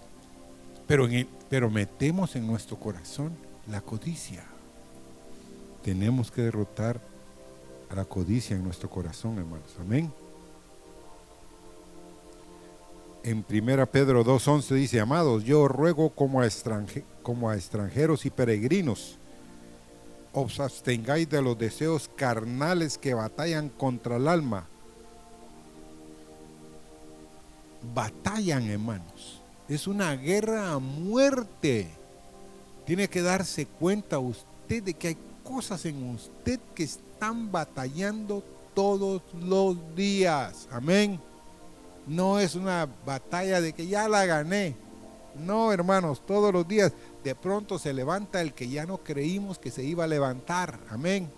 Pero, 0.86 1.08
pero 1.48 1.70
metemos 1.70 2.36
en 2.36 2.46
nuestro 2.46 2.76
corazón 2.76 3.32
la 3.68 3.80
codicia. 3.80 4.44
Tenemos 5.82 6.30
que 6.30 6.42
derrotar 6.42 7.00
a 7.90 7.94
la 7.94 8.04
codicia 8.04 8.56
en 8.56 8.64
nuestro 8.64 8.90
corazón, 8.90 9.38
hermanos. 9.38 9.74
Amén 9.80 10.12
en 13.22 13.44
1 13.48 13.86
Pedro 13.86 14.24
2.11 14.24 14.74
dice, 14.74 15.00
amados, 15.00 15.44
yo 15.44 15.68
ruego 15.68 16.10
como 16.10 16.40
a, 16.40 16.48
como 17.22 17.50
a 17.50 17.54
extranjeros 17.54 18.24
y 18.24 18.30
peregrinos, 18.30 19.18
os 20.32 20.60
abstengáis 20.60 21.28
de 21.28 21.42
los 21.42 21.58
deseos 21.58 22.08
carnales 22.16 22.96
que 22.96 23.14
batallan 23.14 23.68
contra 23.68 24.16
el 24.16 24.28
alma. 24.28 24.66
Batallan, 27.94 28.68
hermanos. 28.68 29.40
Es 29.68 29.86
una 29.86 30.14
guerra 30.16 30.72
a 30.72 30.78
muerte. 30.78 31.88
Tiene 32.84 33.08
que 33.08 33.22
darse 33.22 33.66
cuenta 33.66 34.18
usted 34.18 34.82
de 34.82 34.94
que 34.94 35.08
hay 35.08 35.16
cosas 35.44 35.84
en 35.86 36.10
usted 36.10 36.58
que 36.74 36.84
están 36.84 37.50
batallando 37.52 38.42
todos 38.74 39.22
los 39.34 39.76
días. 39.94 40.68
Amén 40.70 41.20
no 42.10 42.40
es 42.40 42.56
una 42.56 42.88
batalla 43.06 43.60
de 43.60 43.72
que 43.72 43.86
ya 43.86 44.08
la 44.08 44.26
gané. 44.26 44.74
No, 45.38 45.72
hermanos, 45.72 46.20
todos 46.26 46.52
los 46.52 46.66
días 46.66 46.92
de 47.22 47.34
pronto 47.36 47.78
se 47.78 47.92
levanta 47.92 48.40
el 48.40 48.52
que 48.52 48.68
ya 48.68 48.84
no 48.84 48.98
creímos 48.98 49.58
que 49.58 49.70
se 49.70 49.84
iba 49.84 50.04
a 50.04 50.08
levantar. 50.08 50.80
Amén. 50.90 51.30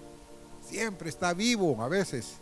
Siempre 0.65 1.11
está 1.11 1.35
vivo 1.35 1.83
a 1.83 1.89
veces. 1.89 2.37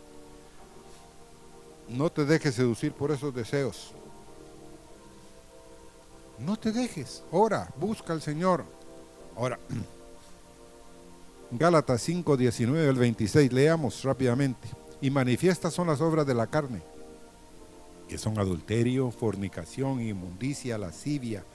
No 1.91 2.09
te 2.09 2.25
dejes 2.25 2.55
seducir 2.55 2.93
por 2.93 3.11
esos 3.11 3.33
deseos. 3.33 3.93
No 6.39 6.57
te 6.57 6.71
dejes. 6.71 7.23
Ora, 7.31 7.69
busca 7.77 8.13
al 8.13 8.21
Señor. 8.21 8.65
Ahora, 9.35 9.59
Gálatas 11.51 12.01
5, 12.01 12.37
19 12.37 12.89
al 12.89 12.95
26, 12.95 13.51
leamos 13.51 14.03
rápidamente. 14.03 14.67
Y 15.01 15.09
manifiestas 15.09 15.73
son 15.73 15.87
las 15.87 16.01
obras 16.01 16.25
de 16.25 16.33
la 16.33 16.47
carne 16.47 16.81
que 18.11 18.17
son 18.17 18.37
adulterio, 18.39 19.09
fornicación, 19.09 20.01
inmundicia, 20.01 20.77
lascivia. 20.77 21.45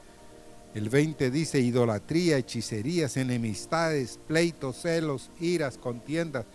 El 0.75 0.89
20 0.89 1.31
dice 1.31 1.61
idolatría, 1.61 2.39
hechicerías, 2.39 3.19
enemistades, 3.19 4.19
pleitos, 4.27 4.81
celos, 4.81 5.31
iras, 5.39 5.77
contiendas, 5.77 6.47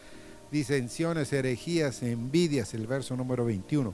disensiones, 0.52 1.32
herejías, 1.34 2.04
envidias, 2.04 2.74
el 2.74 2.88
verso 2.88 3.16
número 3.16 3.46
21. 3.46 3.94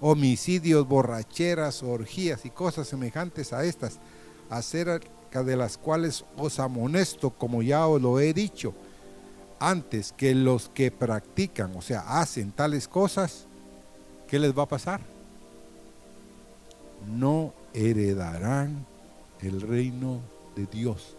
Homicidios, 0.00 0.86
borracheras, 0.86 1.82
orgías 1.82 2.44
y 2.44 2.50
cosas 2.50 2.88
semejantes 2.88 3.52
a 3.52 3.64
estas, 3.64 3.98
acerca 4.50 5.42
de 5.42 5.56
las 5.56 5.76
cuales 5.76 6.24
os 6.36 6.60
amonesto, 6.60 7.30
como 7.30 7.62
ya 7.62 7.86
os 7.86 8.00
lo 8.00 8.20
he 8.20 8.32
dicho, 8.32 8.74
antes 9.58 10.12
que 10.12 10.34
los 10.34 10.68
que 10.68 10.90
practican, 10.90 11.74
o 11.76 11.82
sea, 11.82 12.20
hacen 12.20 12.52
tales 12.52 12.86
cosas, 12.86 13.46
¿qué 14.28 14.38
les 14.38 14.56
va 14.56 14.64
a 14.64 14.68
pasar? 14.68 15.16
no 17.06 17.54
heredarán 17.74 18.86
el 19.40 19.60
reino 19.60 20.20
de 20.56 20.66
Dios. 20.66 21.16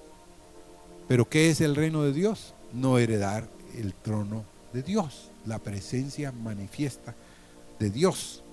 Pero 1.08 1.30
¿qué 1.30 1.50
es 1.50 1.62
el 1.62 1.76
reino 1.76 2.04
de 2.04 2.14
Dios? 2.14 2.54
No 2.74 2.98
heredar 2.98 3.48
el 3.78 3.94
trono 3.94 4.44
de 4.74 4.84
Dios, 4.84 5.32
la 5.46 5.60
presencia 5.60 6.32
manifiesta 6.32 7.16
de 7.80 7.90
Dios. 7.90 8.44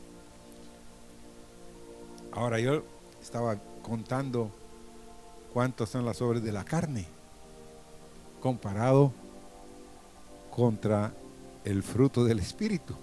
Ahora 2.32 2.58
yo 2.60 2.82
estaba 3.22 3.56
contando 3.82 4.50
cuántas 5.52 5.88
son 5.88 6.04
las 6.04 6.20
obras 6.20 6.42
de 6.42 6.52
la 6.52 6.64
carne 6.64 7.06
comparado 8.40 9.12
contra 10.50 11.12
el 11.64 11.82
fruto 11.82 12.24
del 12.24 12.40
Espíritu. 12.40 12.94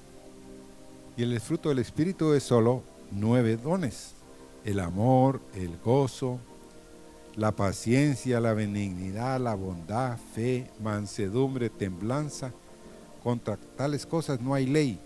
Y 1.17 1.23
el 1.23 1.39
fruto 1.39 1.69
del 1.69 1.79
Espíritu 1.79 2.33
es 2.33 2.43
solo 2.43 2.83
nueve 3.11 3.57
dones. 3.57 4.13
El 4.63 4.79
amor, 4.79 5.41
el 5.55 5.77
gozo, 5.79 6.39
la 7.35 7.51
paciencia, 7.51 8.39
la 8.39 8.53
benignidad, 8.53 9.39
la 9.39 9.55
bondad, 9.55 10.17
fe, 10.35 10.69
mansedumbre, 10.81 11.69
temblanza. 11.69 12.51
Contra 13.23 13.57
tales 13.57 14.05
cosas 14.05 14.41
no 14.41 14.53
hay 14.53 14.65
ley. 14.65 14.99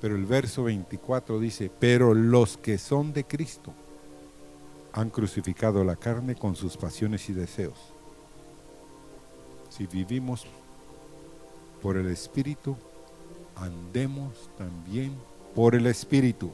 Pero 0.00 0.16
el 0.16 0.26
verso 0.26 0.64
24 0.64 1.40
dice, 1.40 1.70
pero 1.78 2.14
los 2.14 2.56
que 2.58 2.78
son 2.78 3.12
de 3.12 3.24
Cristo 3.24 3.72
han 4.92 5.10
crucificado 5.10 5.84
la 5.84 5.96
carne 5.96 6.34
con 6.34 6.54
sus 6.56 6.76
pasiones 6.76 7.28
y 7.28 7.32
deseos. 7.32 7.78
Si 9.68 9.86
vivimos 9.86 10.46
por 11.82 11.96
el 11.96 12.08
Espíritu, 12.08 12.76
andemos 13.56 14.50
también 14.56 15.14
por 15.54 15.74
el 15.74 15.86
Espíritu. 15.86 16.50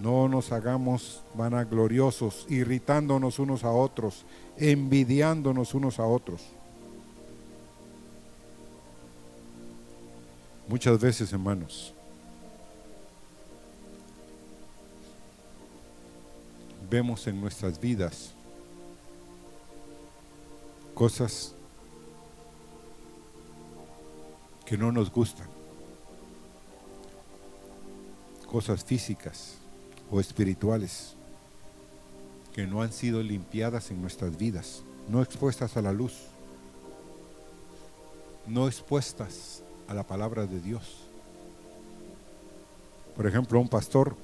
No 0.00 0.28
nos 0.28 0.50
hagamos 0.52 1.22
vanagloriosos, 1.34 2.46
irritándonos 2.48 3.38
unos 3.38 3.62
a 3.64 3.70
otros, 3.70 4.24
envidiándonos 4.56 5.74
unos 5.74 6.00
a 6.00 6.06
otros. 6.06 6.42
Muchas 10.72 10.98
veces, 10.98 11.30
hermanos, 11.30 11.92
vemos 16.88 17.26
en 17.26 17.38
nuestras 17.38 17.78
vidas 17.78 18.30
cosas 20.94 21.52
que 24.64 24.78
no 24.78 24.90
nos 24.90 25.12
gustan, 25.12 25.46
cosas 28.50 28.82
físicas 28.82 29.58
o 30.10 30.20
espirituales 30.20 31.16
que 32.54 32.66
no 32.66 32.80
han 32.80 32.94
sido 32.94 33.22
limpiadas 33.22 33.90
en 33.90 34.00
nuestras 34.00 34.38
vidas, 34.38 34.82
no 35.06 35.20
expuestas 35.20 35.76
a 35.76 35.82
la 35.82 35.92
luz, 35.92 36.14
no 38.46 38.68
expuestas 38.68 39.61
a 39.88 39.94
la 39.94 40.02
palabra 40.02 40.46
de 40.46 40.60
Dios. 40.60 41.08
Por 43.16 43.26
ejemplo, 43.26 43.60
un 43.60 43.68
pastor 43.68 44.16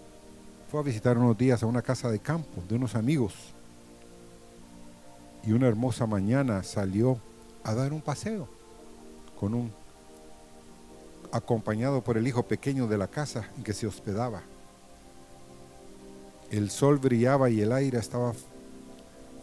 fue 0.71 0.81
a 0.81 0.83
visitar 0.83 1.17
unos 1.19 1.37
días 1.37 1.63
a 1.63 1.67
una 1.67 1.83
casa 1.83 2.11
de 2.11 2.19
campo 2.19 2.63
de 2.69 2.75
unos 2.75 2.95
amigos 2.95 3.35
y 5.45 5.53
una 5.53 5.69
hermosa 5.69 6.07
mañana 6.07 6.63
salió 6.63 7.19
a 7.65 7.75
dar 7.75 7.93
un 7.93 8.01
paseo 8.01 8.49
con 9.39 9.55
un 9.55 9.73
acompañado 11.33 12.03
por 12.03 12.17
el 12.17 12.27
hijo 12.27 12.43
pequeño 12.43 12.87
de 12.87 12.99
la 12.99 13.09
casa 13.09 13.49
en 13.57 13.63
que 13.63 13.73
se 13.73 13.87
hospedaba. 13.87 14.43
El 16.51 16.71
sol 16.71 16.99
brillaba 16.99 17.51
y 17.51 17.61
el 17.61 17.73
aire 17.73 17.99
estaba 17.99 18.33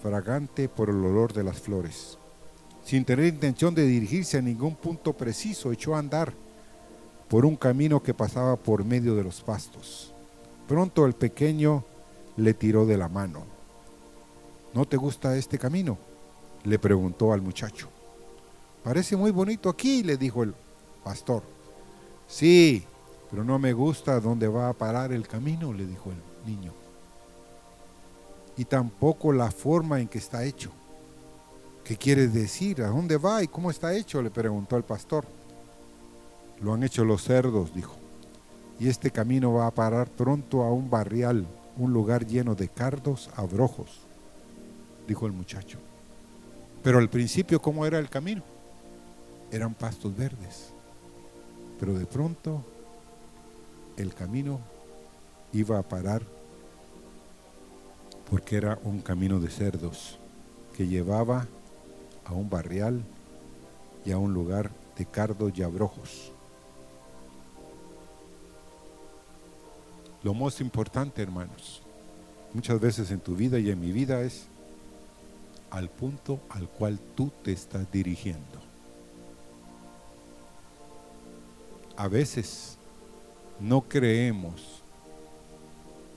fragante 0.02 0.68
por 0.68 0.90
el 0.90 0.98
olor 0.98 1.34
de 1.34 1.44
las 1.44 1.60
flores. 1.60 2.18
Sin 2.86 3.04
tener 3.04 3.26
intención 3.26 3.74
de 3.74 3.86
dirigirse 3.86 4.38
a 4.38 4.42
ningún 4.42 4.76
punto 4.76 5.14
preciso, 5.14 5.72
echó 5.72 5.96
a 5.96 6.00
andar 6.00 6.34
por 7.28 7.44
un 7.44 7.56
camino 7.56 8.04
que 8.04 8.14
pasaba 8.14 8.56
por 8.56 8.86
medio 8.86 9.16
de 9.16 9.24
los 9.24 9.42
pastos. 9.42 10.14
Pronto 10.68 11.06
el 11.06 11.14
pequeño 11.14 11.84
le 12.38 12.54
tiró 12.54 12.86
de 12.86 12.98
la 12.98 13.10
mano. 13.10 13.44
¿No 14.74 14.86
te 14.86 14.98
gusta 14.98 15.36
este 15.36 15.58
camino? 15.58 15.98
le 16.66 16.80
preguntó 16.80 17.32
al 17.32 17.42
muchacho. 17.42 17.90
Parece 18.84 19.16
muy 19.16 19.32
bonito 19.32 19.70
aquí, 19.70 20.04
le 20.04 20.18
dijo 20.18 20.44
el 20.44 20.54
pastor. 21.04 21.44
Sí, 22.28 22.84
pero 23.30 23.44
no 23.44 23.60
me 23.60 23.74
gusta 23.74 24.20
dónde 24.20 24.48
va 24.48 24.70
a 24.70 24.74
parar 24.74 25.12
el 25.12 25.28
camino, 25.28 25.74
le 25.74 25.86
dijo 25.86 26.12
el 26.12 26.52
niño. 26.52 26.74
Y 28.58 28.66
tampoco 28.66 29.32
la 29.32 29.52
forma 29.52 30.00
en 30.00 30.08
que 30.08 30.18
está 30.18 30.44
hecho. 30.44 30.72
¿Qué 31.86 31.96
quieres 31.96 32.34
decir? 32.34 32.82
¿A 32.82 32.88
dónde 32.88 33.16
va 33.16 33.42
y 33.42 33.48
cómo 33.48 33.72
está 33.72 33.94
hecho? 33.96 34.22
le 34.22 34.30
preguntó 34.30 34.76
el 34.76 34.84
pastor. 34.84 35.24
Lo 36.62 36.74
han 36.74 36.84
hecho 36.84 37.06
los 37.06 37.24
cerdos, 37.24 37.74
dijo 37.74 37.96
y 38.80 38.90
este 38.90 39.12
camino 39.12 39.54
va 39.54 39.68
a 39.68 39.72
parar 39.72 40.10
pronto 40.10 40.64
a 40.64 40.72
un 40.72 40.90
barrial, 40.90 41.46
un 41.78 41.94
lugar 41.94 42.26
lleno 42.26 42.56
de 42.56 42.68
cardos 42.68 43.30
abrojos, 43.36 44.02
dijo 45.08 45.26
el 45.26 45.32
muchacho. 45.32 45.80
Pero 46.84 47.00
al 47.00 47.10
principio, 47.10 47.62
¿cómo 47.62 47.86
era 47.86 48.00
el 48.00 48.10
camino? 48.10 48.44
Eran 49.52 49.74
pastos 49.74 50.16
verdes. 50.16 50.70
Pero 51.80 51.94
de 51.94 52.06
pronto 52.06 52.64
el 53.98 54.14
camino 54.14 54.60
iba 55.54 55.80
a 55.80 55.84
parar 55.84 56.22
porque 58.30 58.58
era 58.58 58.78
un 58.84 59.02
camino 59.02 59.40
de 59.40 59.50
cerdos 59.50 60.20
que 60.76 60.88
llevaba 60.88 61.48
a 62.26 62.34
un 62.34 62.50
barrial 62.50 63.04
y 64.04 64.12
a 64.12 64.18
un 64.18 64.34
lugar 64.34 64.72
de 64.98 65.06
cardos 65.06 65.52
y 65.56 65.64
abrojos. 65.64 66.32
Lo 70.24 70.34
más 70.34 70.60
importante, 70.60 71.22
hermanos, 71.22 71.84
muchas 72.54 72.80
veces 72.80 73.12
en 73.12 73.20
tu 73.20 73.36
vida 73.36 73.60
y 73.60 73.70
en 73.70 73.80
mi 73.80 73.92
vida 73.92 74.22
es 74.22 74.48
al 75.70 75.90
punto 75.90 76.40
al 76.50 76.68
cual 76.68 77.00
tú 77.16 77.32
te 77.44 77.52
estás 77.52 77.92
dirigiendo. 77.92 78.60
A 81.98 82.08
veces 82.08 82.78
no 83.60 83.82
creemos 83.82 84.82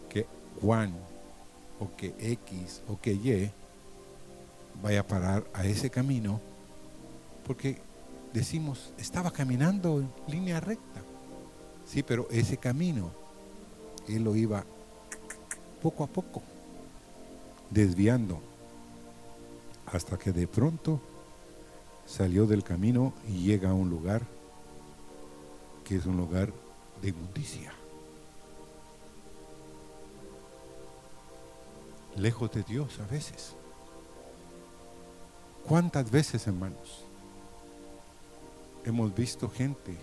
que 0.09 0.27
Juan 0.61 0.95
o 1.79 1.95
que 1.97 2.15
X 2.19 2.83
o 2.89 2.99
que 3.01 3.13
Y 3.13 3.51
vaya 4.83 5.01
a 5.01 5.07
parar 5.07 5.45
a 5.53 5.65
ese 5.65 5.91
camino 5.91 6.41
porque 7.47 7.81
decimos, 8.33 8.93
estaba 8.99 9.31
caminando 9.31 10.01
en 10.01 10.11
línea 10.29 10.61
recta. 10.61 11.03
Sí, 11.87 12.03
pero 12.03 12.29
ese 12.31 12.59
camino 12.59 13.11
él 14.07 14.25
lo 14.25 14.37
iba 14.37 14.65
poco 15.83 16.05
a 16.05 16.07
poco 16.07 16.43
desviando 17.71 18.41
hasta 19.87 20.19
que 20.19 20.33
de 20.33 20.47
pronto 20.47 21.01
salió 22.07 22.47
del 22.47 22.63
camino 22.63 23.13
y 23.29 23.45
llega 23.45 23.71
a 23.71 23.75
un 23.75 23.91
lugar 23.91 24.23
que 25.85 25.97
es 25.97 26.07
un 26.07 26.17
lugar 26.17 26.53
de 27.01 27.09
inmundicia. 27.09 27.73
Lejos 32.17 32.51
de 32.53 32.63
Dios 32.63 32.99
a 33.01 33.07
veces. 33.07 33.55
¿Cuántas 35.69 36.11
veces, 36.11 36.47
hermanos, 36.47 37.05
hemos 38.85 39.15
visto 39.15 39.51
gente 39.51 39.95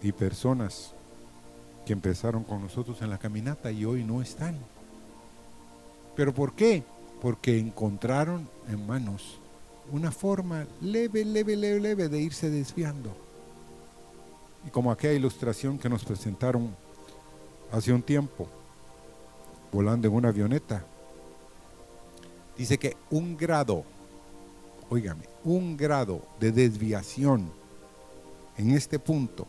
y 0.00 0.12
personas 0.12 0.94
que 1.84 1.92
empezaron 1.92 2.44
con 2.44 2.62
nosotros 2.62 3.02
en 3.02 3.10
la 3.10 3.18
caminata 3.18 3.70
y 3.70 3.84
hoy 3.84 4.04
no 4.04 4.22
están. 4.22 4.58
¿Pero 6.14 6.32
por 6.32 6.54
qué? 6.54 6.82
Porque 7.20 7.58
encontraron, 7.58 8.48
hermanos, 8.68 9.38
una 9.90 10.10
forma 10.10 10.66
leve, 10.80 11.24
leve, 11.24 11.56
leve, 11.56 11.80
leve 11.80 12.08
de 12.08 12.20
irse 12.20 12.50
desviando. 12.50 13.14
Y 14.66 14.70
como 14.70 14.90
aquella 14.90 15.14
ilustración 15.14 15.78
que 15.78 15.88
nos 15.88 16.04
presentaron 16.04 16.74
hace 17.72 17.92
un 17.92 18.02
tiempo, 18.02 18.46
volando 19.72 20.08
en 20.08 20.14
una 20.14 20.28
avioneta, 20.28 20.84
dice 22.56 22.78
que 22.78 22.96
un 23.10 23.36
grado, 23.36 23.84
óigame, 24.90 25.24
un 25.44 25.76
grado 25.76 26.22
de 26.40 26.52
desviación 26.52 27.50
en 28.56 28.70
este 28.70 28.98
punto, 28.98 29.46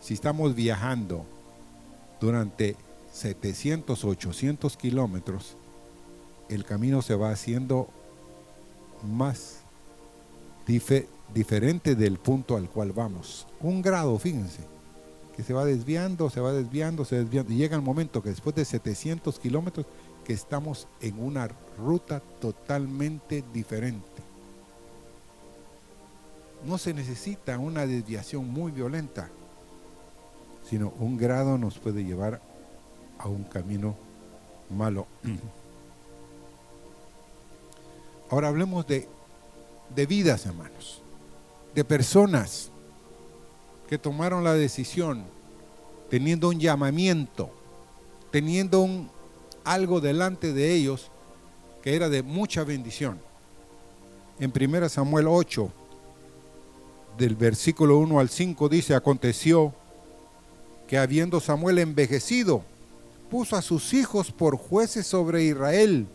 si 0.00 0.14
estamos 0.14 0.54
viajando 0.54 1.24
durante 2.20 2.76
700 3.12 4.04
o 4.04 4.08
800 4.08 4.76
kilómetros, 4.76 5.56
el 6.48 6.64
camino 6.64 7.02
se 7.02 7.14
va 7.14 7.30
haciendo 7.30 7.88
más 9.02 9.60
diferente 11.34 11.94
del 11.94 12.18
punto 12.18 12.56
al 12.56 12.68
cual 12.68 12.92
vamos. 12.92 13.46
Un 13.60 13.82
grado, 13.82 14.18
fíjense, 14.18 14.60
que 15.36 15.42
se 15.42 15.52
va 15.52 15.64
desviando, 15.64 16.30
se 16.30 16.40
va 16.40 16.52
desviando, 16.52 17.04
se 17.04 17.16
desviando. 17.16 17.52
Y 17.52 17.56
llega 17.56 17.76
el 17.76 17.82
momento 17.82 18.22
que 18.22 18.30
después 18.30 18.54
de 18.56 18.64
700 18.64 19.38
kilómetros 19.38 19.86
que 20.26 20.32
estamos 20.32 20.88
en 21.00 21.22
una 21.22 21.48
ruta 21.78 22.18
totalmente 22.40 23.44
diferente. 23.52 24.22
No 26.64 26.78
se 26.78 26.92
necesita 26.92 27.56
una 27.60 27.86
desviación 27.86 28.50
muy 28.50 28.72
violenta, 28.72 29.30
sino 30.68 30.92
un 30.98 31.16
grado 31.16 31.56
nos 31.58 31.78
puede 31.78 32.02
llevar 32.02 32.42
a 33.18 33.28
un 33.28 33.44
camino 33.44 33.94
malo. 34.68 35.06
Ahora 38.28 38.48
hablemos 38.48 38.84
de, 38.84 39.08
de 39.94 40.06
vidas, 40.06 40.44
hermanos, 40.44 41.02
de 41.72 41.84
personas 41.84 42.72
que 43.88 43.96
tomaron 43.96 44.42
la 44.42 44.54
decisión, 44.54 45.22
teniendo 46.10 46.48
un 46.48 46.58
llamamiento, 46.58 47.48
teniendo 48.32 48.80
un, 48.80 49.08
algo 49.66 50.00
delante 50.00 50.52
de 50.52 50.72
ellos 50.72 51.10
que 51.82 51.94
era 51.94 52.08
de 52.08 52.22
mucha 52.22 52.64
bendición. 52.64 53.18
En 54.38 54.52
1 54.54 54.88
Samuel 54.88 55.26
8, 55.28 55.70
del 57.18 57.34
versículo 57.34 57.98
1 57.98 58.20
al 58.20 58.28
5 58.28 58.68
dice, 58.68 58.94
aconteció 58.94 59.74
que 60.86 60.98
habiendo 60.98 61.40
Samuel 61.40 61.78
envejecido, 61.78 62.62
puso 63.30 63.56
a 63.56 63.62
sus 63.62 63.92
hijos 63.92 64.30
por 64.30 64.56
jueces 64.56 65.06
sobre 65.06 65.44
Israel. 65.44 66.06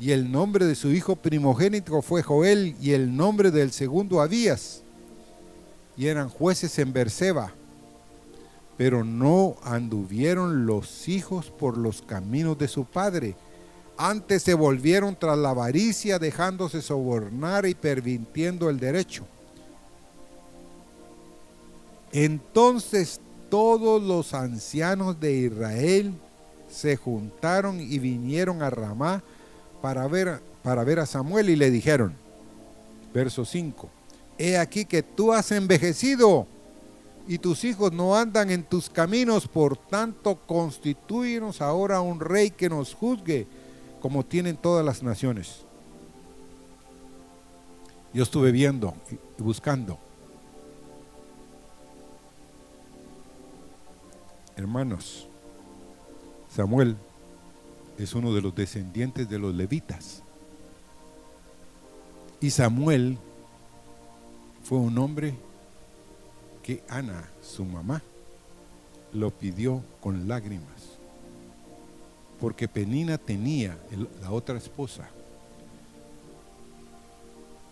Y 0.00 0.10
el 0.10 0.30
nombre 0.30 0.66
de 0.66 0.74
su 0.74 0.90
hijo 0.90 1.16
primogénito 1.16 2.02
fue 2.02 2.22
Joel 2.22 2.74
y 2.80 2.92
el 2.92 3.16
nombre 3.16 3.50
del 3.50 3.72
segundo 3.72 4.20
Abías. 4.20 4.82
Y 5.96 6.06
eran 6.06 6.28
jueces 6.28 6.78
en 6.78 6.92
Berseba. 6.92 7.54
Pero 8.76 9.04
no 9.04 9.56
anduvieron 9.62 10.66
los 10.66 11.08
hijos 11.08 11.50
por 11.50 11.78
los 11.78 12.02
caminos 12.02 12.58
de 12.58 12.68
su 12.68 12.84
padre. 12.84 13.34
Antes 13.96 14.42
se 14.42 14.54
volvieron 14.54 15.16
tras 15.18 15.38
la 15.38 15.50
avaricia, 15.50 16.18
dejándose 16.18 16.82
sobornar 16.82 17.64
y 17.66 17.74
pervirtiendo 17.74 18.68
el 18.68 18.78
derecho. 18.78 19.24
Entonces 22.12 23.20
todos 23.50 24.02
los 24.02 24.34
ancianos 24.34 25.18
de 25.20 25.32
Israel 25.32 26.14
se 26.70 26.96
juntaron 26.96 27.80
y 27.80 27.98
vinieron 27.98 28.62
a 28.62 28.70
Ramá 28.70 29.22
para 29.80 30.06
ver, 30.08 30.40
para 30.62 30.84
ver 30.84 30.98
a 30.98 31.06
Samuel 31.06 31.50
y 31.50 31.56
le 31.56 31.70
dijeron, 31.70 32.14
verso 33.14 33.44
5, 33.44 33.88
he 34.38 34.58
aquí 34.58 34.84
que 34.84 35.02
tú 35.02 35.32
has 35.32 35.50
envejecido 35.52 36.46
y 37.26 37.38
tus 37.38 37.64
hijos 37.64 37.92
no 37.92 38.16
andan 38.16 38.50
en 38.50 38.62
tus 38.62 38.88
caminos, 38.88 39.48
por 39.48 39.76
tanto 39.76 40.36
constituyenos 40.46 41.60
ahora 41.60 42.00
un 42.00 42.20
rey 42.20 42.50
que 42.50 42.68
nos 42.68 42.94
juzgue 42.94 43.46
como 44.00 44.24
tienen 44.24 44.56
todas 44.56 44.84
las 44.84 45.02
naciones. 45.02 45.64
Yo 48.12 48.22
estuve 48.22 48.52
viendo 48.52 48.94
y 49.38 49.42
buscando 49.42 49.98
Hermanos, 54.56 55.28
Samuel 56.48 56.96
es 57.98 58.14
uno 58.14 58.32
de 58.32 58.40
los 58.40 58.54
descendientes 58.54 59.28
de 59.28 59.38
los 59.38 59.54
levitas. 59.54 60.22
Y 62.40 62.48
Samuel 62.48 63.18
fue 64.62 64.78
un 64.78 64.96
hombre 64.96 65.34
que 66.66 66.82
Ana, 66.88 67.30
su 67.40 67.64
mamá, 67.64 68.02
lo 69.12 69.30
pidió 69.30 69.84
con 70.00 70.26
lágrimas. 70.26 70.98
Porque 72.40 72.66
Penina 72.66 73.18
tenía, 73.18 73.78
la 74.20 74.32
otra 74.32 74.58
esposa, 74.58 75.08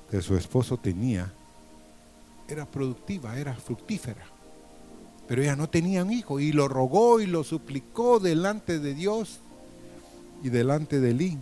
que 0.09 0.23
su 0.23 0.37
esposo 0.37 0.77
tenía, 0.77 1.33
era 2.49 2.65
productiva, 2.67 3.37
era 3.37 3.53
fructífera. 3.55 4.25
Pero 5.27 5.43
ella 5.43 5.57
no 5.57 5.69
tenía 5.69 6.05
un 6.05 6.13
hijo 6.13 6.39
y 6.39 6.53
lo 6.53 6.69
rogó 6.69 7.21
y 7.21 7.27
lo 7.27 7.43
suplicó 7.43 8.21
delante 8.21 8.79
de 8.79 8.95
Dios 8.95 9.41
y 10.45 10.51
delante 10.51 11.01
de 11.01 11.11
Elí. 11.11 11.39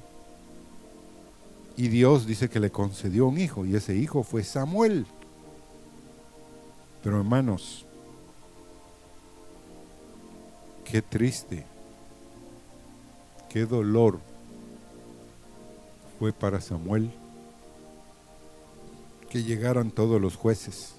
Y 1.77 1.89
Dios 1.89 2.27
dice 2.27 2.49
que 2.49 2.61
le 2.61 2.71
concedió 2.71 3.27
un 3.27 3.39
hijo 3.39 3.67
y 3.67 3.77
ese 3.77 3.95
hijo 3.95 4.23
fue 4.23 4.43
Samuel. 4.43 5.05
Pero 7.03 7.19
hermanos, 7.19 7.85
qué 10.85 11.03
triste, 11.03 11.67
qué 13.49 13.67
dolor 13.67 14.21
fue 16.19 16.33
para 16.33 16.61
Samuel 16.61 17.11
que 19.29 19.43
llegaran 19.43 19.91
todos 19.91 20.21
los 20.21 20.37
jueces 20.37 20.95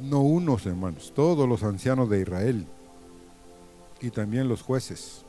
no 0.00 0.20
unos 0.20 0.66
hermanos, 0.66 1.12
todos 1.14 1.48
los 1.48 1.62
ancianos 1.62 2.10
de 2.10 2.20
Israel 2.20 2.66
y 4.00 4.10
también 4.10 4.48
los 4.48 4.62
jueces 4.62 5.22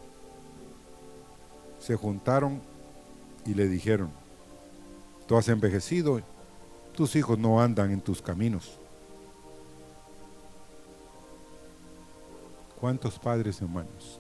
se 1.80 1.96
juntaron 1.96 2.62
y 3.46 3.54
le 3.54 3.68
dijeron, 3.68 4.10
tú 5.26 5.38
has 5.38 5.48
envejecido, 5.48 6.22
tus 6.94 7.16
hijos 7.16 7.40
no 7.40 7.62
andan 7.62 7.92
en 7.92 8.02
tus 8.02 8.22
caminos. 8.22 8.78
¿Cuántos 12.80 13.18
padres 13.20 13.62
hermanos 13.62 14.20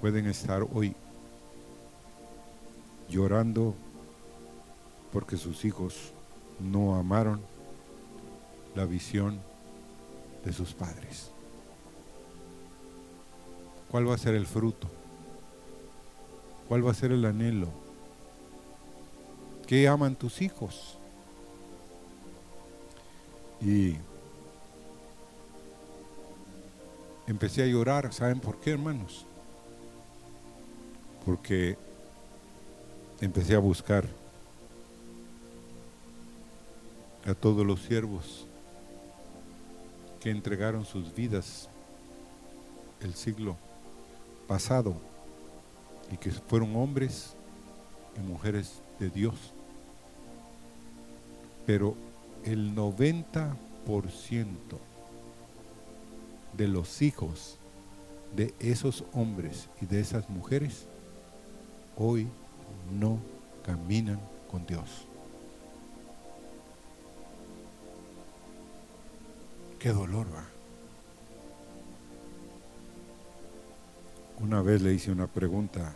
pueden 0.00 0.26
estar 0.26 0.66
hoy 0.74 0.94
llorando 3.08 3.74
porque 5.12 5.36
sus 5.36 5.64
hijos 5.64 6.12
no 6.58 6.96
amaron 6.96 7.40
la 8.74 8.84
visión 8.84 9.38
de 10.44 10.52
sus 10.52 10.72
padres. 10.72 11.30
¿Cuál 13.90 14.08
va 14.08 14.14
a 14.14 14.18
ser 14.18 14.34
el 14.34 14.46
fruto? 14.46 14.88
¿Cuál 16.68 16.86
va 16.86 16.92
a 16.92 16.94
ser 16.94 17.12
el 17.12 17.24
anhelo? 17.24 17.68
¿Qué 19.66 19.86
aman 19.86 20.16
tus 20.16 20.40
hijos? 20.40 20.98
Y 23.60 23.96
empecé 27.32 27.62
a 27.62 27.66
llorar, 27.66 28.12
¿saben 28.12 28.40
por 28.40 28.60
qué, 28.60 28.72
hermanos? 28.72 29.24
Porque 31.24 31.78
empecé 33.22 33.54
a 33.54 33.58
buscar 33.58 34.06
a 37.26 37.32
todos 37.32 37.64
los 37.64 37.80
siervos 37.80 38.46
que 40.20 40.30
entregaron 40.30 40.84
sus 40.84 41.14
vidas 41.14 41.70
el 43.00 43.14
siglo 43.14 43.56
pasado 44.46 44.94
y 46.10 46.18
que 46.18 46.30
fueron 46.30 46.76
hombres 46.76 47.34
y 48.14 48.20
mujeres 48.20 48.82
de 49.00 49.08
Dios. 49.08 49.34
Pero 51.64 51.96
el 52.44 52.74
90% 52.74 53.56
de 56.52 56.68
los 56.68 57.02
hijos 57.02 57.58
de 58.36 58.54
esos 58.58 59.04
hombres 59.12 59.68
y 59.80 59.86
de 59.86 60.00
esas 60.00 60.28
mujeres 60.30 60.86
hoy 61.96 62.28
no 62.98 63.18
caminan 63.64 64.20
con 64.50 64.66
Dios. 64.66 65.06
Qué 69.78 69.90
dolor 69.90 70.26
va. 70.32 70.44
Una 74.40 74.62
vez 74.62 74.82
le 74.82 74.92
hice 74.92 75.12
una 75.12 75.26
pregunta 75.26 75.94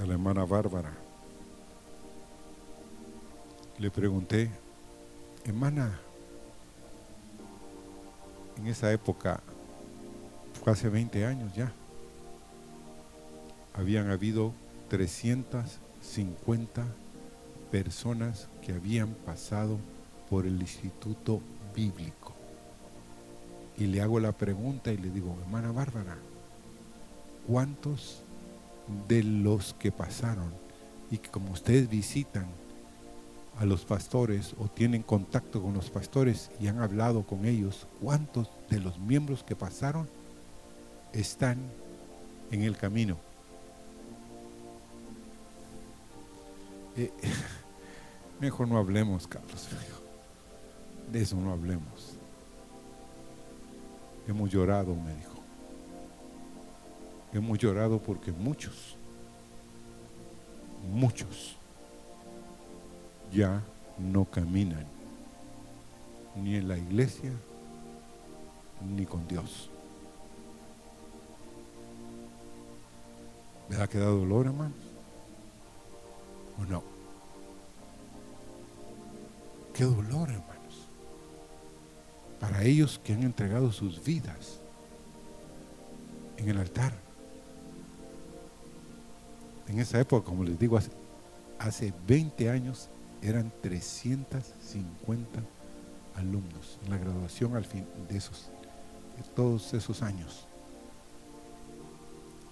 a 0.00 0.06
la 0.06 0.12
hermana 0.14 0.44
Bárbara. 0.44 0.92
Le 3.78 3.90
pregunté, 3.90 4.50
hermana, 5.44 5.98
en 8.62 8.68
esa 8.68 8.92
época, 8.92 9.40
hace 10.66 10.88
20 10.88 11.26
años 11.26 11.52
ya, 11.52 11.72
habían 13.74 14.08
habido 14.08 14.52
350 14.88 16.84
personas 17.72 18.46
que 18.64 18.72
habían 18.72 19.14
pasado 19.26 19.78
por 20.30 20.46
el 20.46 20.60
Instituto 20.60 21.40
Bíblico. 21.74 22.34
Y 23.76 23.86
le 23.86 24.00
hago 24.00 24.20
la 24.20 24.30
pregunta 24.30 24.92
y 24.92 24.96
le 24.96 25.10
digo, 25.10 25.36
hermana 25.42 25.72
Bárbara, 25.72 26.16
¿cuántos 27.48 28.22
de 29.08 29.24
los 29.24 29.74
que 29.74 29.90
pasaron 29.90 30.52
y 31.10 31.18
que 31.18 31.30
como 31.30 31.50
ustedes 31.50 31.90
visitan 31.90 32.46
a 33.58 33.64
los 33.64 33.84
pastores 33.84 34.54
o 34.58 34.68
tienen 34.68 35.02
contacto 35.02 35.62
con 35.62 35.74
los 35.74 35.90
pastores 35.90 36.50
y 36.60 36.68
han 36.68 36.80
hablado 36.80 37.24
con 37.24 37.44
ellos, 37.44 37.86
¿cuántos 38.00 38.50
de 38.70 38.80
los 38.80 38.98
miembros 38.98 39.42
que 39.42 39.56
pasaron 39.56 40.08
están 41.12 41.58
en 42.50 42.62
el 42.62 42.76
camino? 42.76 43.18
Eh, 46.96 47.12
mejor 48.40 48.68
no 48.68 48.78
hablemos, 48.78 49.26
Carlos. 49.26 49.68
De 51.12 51.22
eso 51.22 51.36
no 51.36 51.52
hablemos. 51.52 52.16
Hemos 54.26 54.50
llorado, 54.50 54.94
me 54.94 55.14
dijo. 55.14 55.32
Hemos 57.32 57.58
llorado 57.58 57.98
porque 57.98 58.30
muchos, 58.30 58.96
muchos 60.90 61.56
ya 63.32 63.62
no 63.98 64.24
caminan 64.24 64.86
ni 66.36 66.56
en 66.56 66.68
la 66.68 66.76
iglesia 66.76 67.32
ni 68.96 69.06
con 69.06 69.26
Dios. 69.28 69.70
¿Me 73.68 73.76
ha 73.76 73.86
quedado 73.86 74.18
dolor, 74.18 74.46
hermano? 74.46 74.74
¿O 76.60 76.64
no? 76.64 76.82
Qué 79.72 79.84
dolor, 79.84 80.28
hermanos. 80.28 80.88
Para 82.38 82.62
ellos 82.64 83.00
que 83.02 83.14
han 83.14 83.22
entregado 83.22 83.72
sus 83.72 84.02
vidas 84.04 84.60
en 86.36 86.48
el 86.48 86.58
altar. 86.58 86.92
En 89.68 89.78
esa 89.78 90.00
época, 90.00 90.26
como 90.26 90.44
les 90.44 90.58
digo, 90.58 90.78
hace, 91.58 91.94
20 92.06 92.50
años 92.50 92.90
eran 93.22 93.52
350 93.62 95.40
alumnos 96.16 96.78
en 96.84 96.90
la 96.90 96.98
graduación 96.98 97.56
al 97.56 97.64
fin 97.64 97.86
de 98.08 98.16
esos, 98.16 98.50
de 99.16 99.22
todos 99.34 99.72
esos 99.74 100.02
años. 100.02 100.46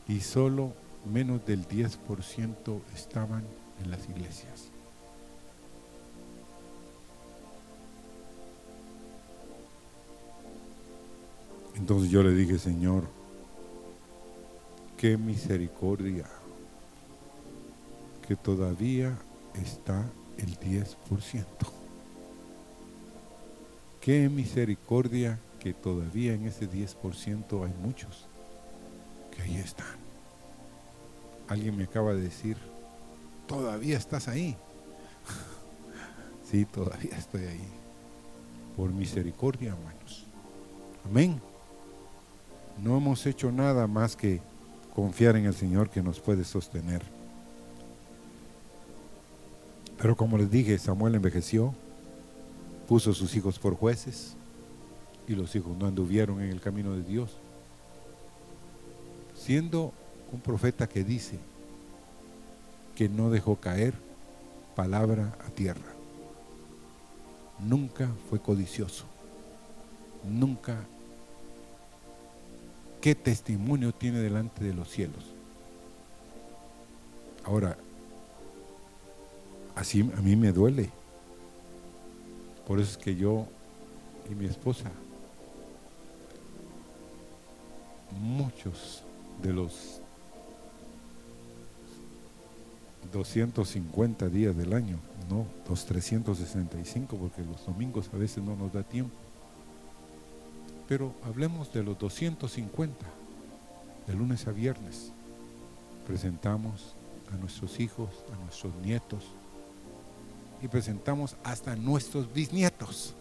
Y 0.09 0.21
solo 0.21 0.73
menos 1.11 1.45
del 1.45 1.67
10% 1.67 2.81
estaban 2.95 3.45
en 3.83 3.91
las 3.91 4.09
iglesias. 4.09 4.69
Entonces 11.77 12.11
yo 12.11 12.23
le 12.23 12.35
dije, 12.35 12.59
Señor, 12.59 13.05
qué 14.97 15.17
misericordia 15.17 16.27
que 18.29 18.37
todavía 18.37 19.17
está 19.55 20.05
el 20.41 20.59
10%. 20.59 21.45
Qué 24.01 24.29
misericordia 24.29 25.39
que 25.59 25.75
todavía 25.75 26.35
en 26.35 26.47
ese 26.47 26.69
10% 26.69 27.67
hay 27.67 27.75
muchos 27.83 28.27
que 29.31 29.43
ahí 29.43 29.57
están. 29.57 29.99
Alguien 31.49 31.77
me 31.77 31.85
acaba 31.85 32.15
de 32.15 32.23
decir, 32.23 32.57
todavía 33.47 33.99
estás 33.99 34.29
ahí. 34.29 34.57
sí, 36.51 36.65
todavía 36.65 37.17
estoy 37.17 37.45
ahí. 37.45 37.69
Por 38.77 38.91
misericordia, 38.91 39.73
hermanos. 39.73 40.27
Amén. 41.05 41.41
No 42.83 42.97
hemos 42.97 43.27
hecho 43.27 43.53
nada 43.53 43.87
más 43.87 44.17
que 44.17 44.41
confiar 44.95 45.37
en 45.37 45.47
el 45.47 45.55
Señor 45.55 45.91
que 45.91 46.03
nos 46.03 46.21
puede 46.21 46.45
sostener. 46.45 47.20
Pero 50.01 50.17
como 50.17 50.39
les 50.39 50.51
dije, 50.51 50.79
Samuel 50.79 51.15
envejeció, 51.15 51.75
puso 52.89 53.13
sus 53.13 53.37
hijos 53.37 53.59
por 53.59 53.75
jueces 53.75 54.35
y 55.29 55.35
los 55.35 55.55
hijos 55.55 55.77
no 55.77 55.87
anduvieron 55.87 56.41
en 56.41 56.51
el 56.51 56.61
camino 56.61 56.95
de 56.95 57.03
Dios. 57.03 57.37
Siendo 59.37 59.93
un 60.33 60.41
profeta 60.41 60.89
que 60.89 61.05
dice, 61.05 61.39
que 62.97 63.09
no 63.09 63.31
dejó 63.31 63.57
caer 63.57 63.95
palabra 64.75 65.37
a 65.47 65.51
tierra. 65.51 65.93
Nunca 67.59 68.09
fue 68.29 68.41
codicioso. 68.41 69.05
Nunca. 70.25 70.77
¿Qué 73.01 73.15
testimonio 73.15 73.93
tiene 73.93 74.19
delante 74.19 74.65
de 74.65 74.75
los 74.75 74.91
cielos? 74.91 75.25
Ahora, 77.45 77.77
así 79.81 80.03
a 80.17 80.21
mí 80.21 80.37
me 80.37 80.53
duele. 80.53 80.91
Por 82.67 82.79
eso 82.79 82.93
es 82.93 82.99
que 82.99 83.17
yo 83.17 83.47
y 84.31 84.35
mi 84.35 84.45
esposa, 84.45 84.91
muchos 88.21 89.03
de 89.43 89.53
los 89.53 90.01
250 93.11 94.29
días 94.29 94.55
del 94.57 94.75
año, 94.75 94.99
no 95.31 95.47
los 95.69 95.87
365, 95.87 97.17
porque 97.17 97.43
los 97.43 97.65
domingos 97.65 98.11
a 98.13 98.19
veces 98.19 98.45
no 98.45 98.55
nos 98.55 98.73
da 98.73 98.83
tiempo. 98.83 99.17
Pero 100.87 101.15
hablemos 101.25 101.73
de 101.73 101.83
los 101.83 101.99
250, 101.99 103.07
de 104.07 104.15
lunes 104.15 104.47
a 104.47 104.53
viernes. 104.53 105.13
Presentamos 106.07 106.95
a 107.33 107.37
nuestros 107.37 107.81
hijos, 107.81 108.11
a 108.33 108.45
nuestros 108.45 108.75
nietos, 108.83 109.25
y 110.63 110.69
presentamos 110.69 111.37
hasta 111.45 111.77
nuestros 111.77 112.33
bisnietos. 112.33 113.15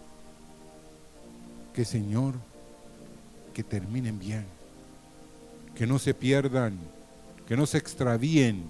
Que 1.74 1.86
Señor, 1.86 2.36
que 3.54 3.64
terminen 3.64 4.20
bien, 4.20 4.46
que 5.76 5.88
no 5.88 6.00
se 6.00 6.14
pierdan, 6.14 6.78
que 7.48 7.56
no 7.56 7.66
se 7.66 7.78
extravíen, 7.78 8.64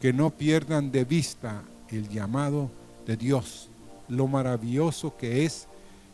que 0.00 0.12
no 0.12 0.30
pierdan 0.30 0.90
de 0.90 1.04
vista 1.04 1.62
el 1.88 2.08
llamado 2.08 2.70
de 3.06 3.16
Dios, 3.16 3.68
lo 4.08 4.26
maravilloso 4.26 5.16
que 5.16 5.44
es 5.44 5.68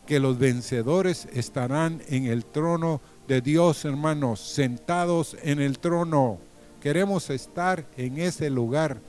que 0.06 0.20
los 0.20 0.38
vencedores 0.38 1.28
estarán 1.32 2.02
en 2.08 2.26
el 2.26 2.44
trono 2.44 3.00
de 3.28 3.40
Dios, 3.40 3.84
hermanos, 3.84 4.40
sentados 4.40 5.36
en 5.42 5.60
el 5.60 5.78
trono. 5.78 6.38
Queremos 6.80 7.30
estar 7.30 7.86
en 7.96 8.18
ese 8.18 8.50
lugar, 8.50 9.00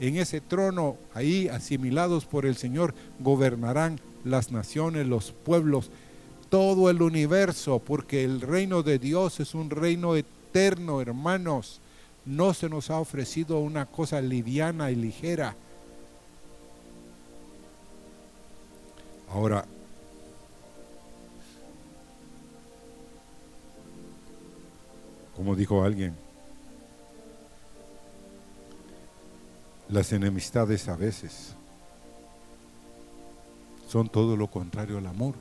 en 0.00 0.16
ese 0.16 0.40
trono, 0.40 0.96
ahí 1.14 1.48
asimilados 1.48 2.26
por 2.26 2.46
el 2.46 2.56
Señor, 2.56 2.94
gobernarán 3.20 4.00
las 4.24 4.52
naciones, 4.52 5.06
los 5.06 5.32
pueblos, 5.32 5.90
todo 6.48 6.90
el 6.90 7.02
universo, 7.02 7.78
porque 7.78 8.24
el 8.24 8.40
reino 8.40 8.82
de 8.82 8.98
Dios 8.98 9.40
es 9.40 9.54
un 9.54 9.70
reino 9.70 10.16
eterno, 10.16 11.00
hermanos 11.00 11.80
no 12.24 12.54
se 12.54 12.68
nos 12.68 12.90
ha 12.90 12.98
ofrecido 12.98 13.58
una 13.58 13.86
cosa 13.86 14.20
liviana 14.20 14.90
y 14.90 14.96
ligera. 14.96 15.54
Ahora, 19.30 19.66
como 25.36 25.56
dijo 25.56 25.82
alguien, 25.82 26.14
las 29.88 30.12
enemistades 30.12 30.88
a 30.88 30.96
veces 30.96 31.54
son 33.88 34.08
todo 34.08 34.36
lo 34.36 34.48
contrario 34.48 34.98
al 34.98 35.06
amor. 35.06 35.34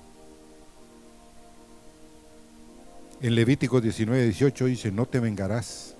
En 3.22 3.36
Levítico 3.36 3.80
19, 3.80 4.24
18 4.26 4.66
dice, 4.66 4.92
no 4.92 5.06
te 5.06 5.20
vengarás 5.20 5.96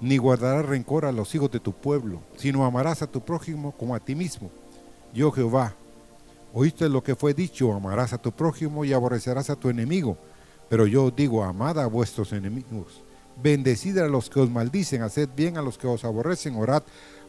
ni 0.00 0.16
guardarás 0.16 0.64
rencor 0.64 1.04
a 1.04 1.12
los 1.12 1.34
hijos 1.34 1.50
de 1.50 1.60
tu 1.60 1.72
pueblo, 1.72 2.20
sino 2.36 2.64
amarás 2.64 3.02
a 3.02 3.06
tu 3.06 3.20
prójimo 3.20 3.72
como 3.72 3.94
a 3.94 4.00
ti 4.00 4.14
mismo. 4.14 4.50
Yo 5.12 5.30
Jehová, 5.30 5.74
oíste 6.54 6.88
lo 6.88 7.02
que 7.02 7.16
fue 7.16 7.34
dicho, 7.34 7.72
amarás 7.72 8.12
a 8.12 8.18
tu 8.18 8.32
prójimo 8.32 8.84
y 8.84 8.92
aborrecerás 8.92 9.50
a 9.50 9.56
tu 9.56 9.68
enemigo. 9.68 10.16
Pero 10.68 10.86
yo 10.86 11.10
digo, 11.10 11.44
amad 11.44 11.78
a 11.78 11.86
vuestros 11.86 12.32
enemigos, 12.32 13.02
bendecid 13.42 13.98
a 13.98 14.08
los 14.08 14.30
que 14.30 14.40
os 14.40 14.50
maldicen, 14.50 15.02
haced 15.02 15.28
bien 15.36 15.58
a 15.58 15.62
los 15.62 15.76
que 15.76 15.86
os 15.86 16.04
aborrecen, 16.04 16.54
orad 16.56 16.82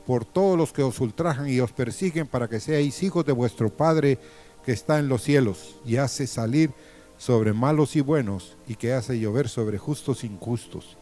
por 0.06 0.26
todos 0.26 0.58
los 0.58 0.74
que 0.74 0.84
os 0.84 1.00
ultrajan 1.00 1.50
y 1.50 1.60
os 1.60 1.72
persiguen, 1.72 2.28
para 2.28 2.48
que 2.48 2.60
seáis 2.60 3.04
hijos 3.04 3.26
de 3.26 3.32
vuestro 3.32 3.70
Padre 3.70 4.20
que 4.66 4.72
está 4.72 5.00
en 5.00 5.08
los 5.08 5.24
cielos, 5.24 5.76
y 5.86 5.98
hace 5.98 6.28
salir 6.28 6.72
sobre 7.18 7.54
malos 7.54 7.96
y 7.96 8.02
buenos, 8.02 8.58
y 8.68 8.76
que 8.76 8.94
hace 8.94 9.20
llover 9.20 9.50
sobre 9.50 9.78
justos 9.78 10.24
e 10.24 10.28
injustos. 10.28 10.98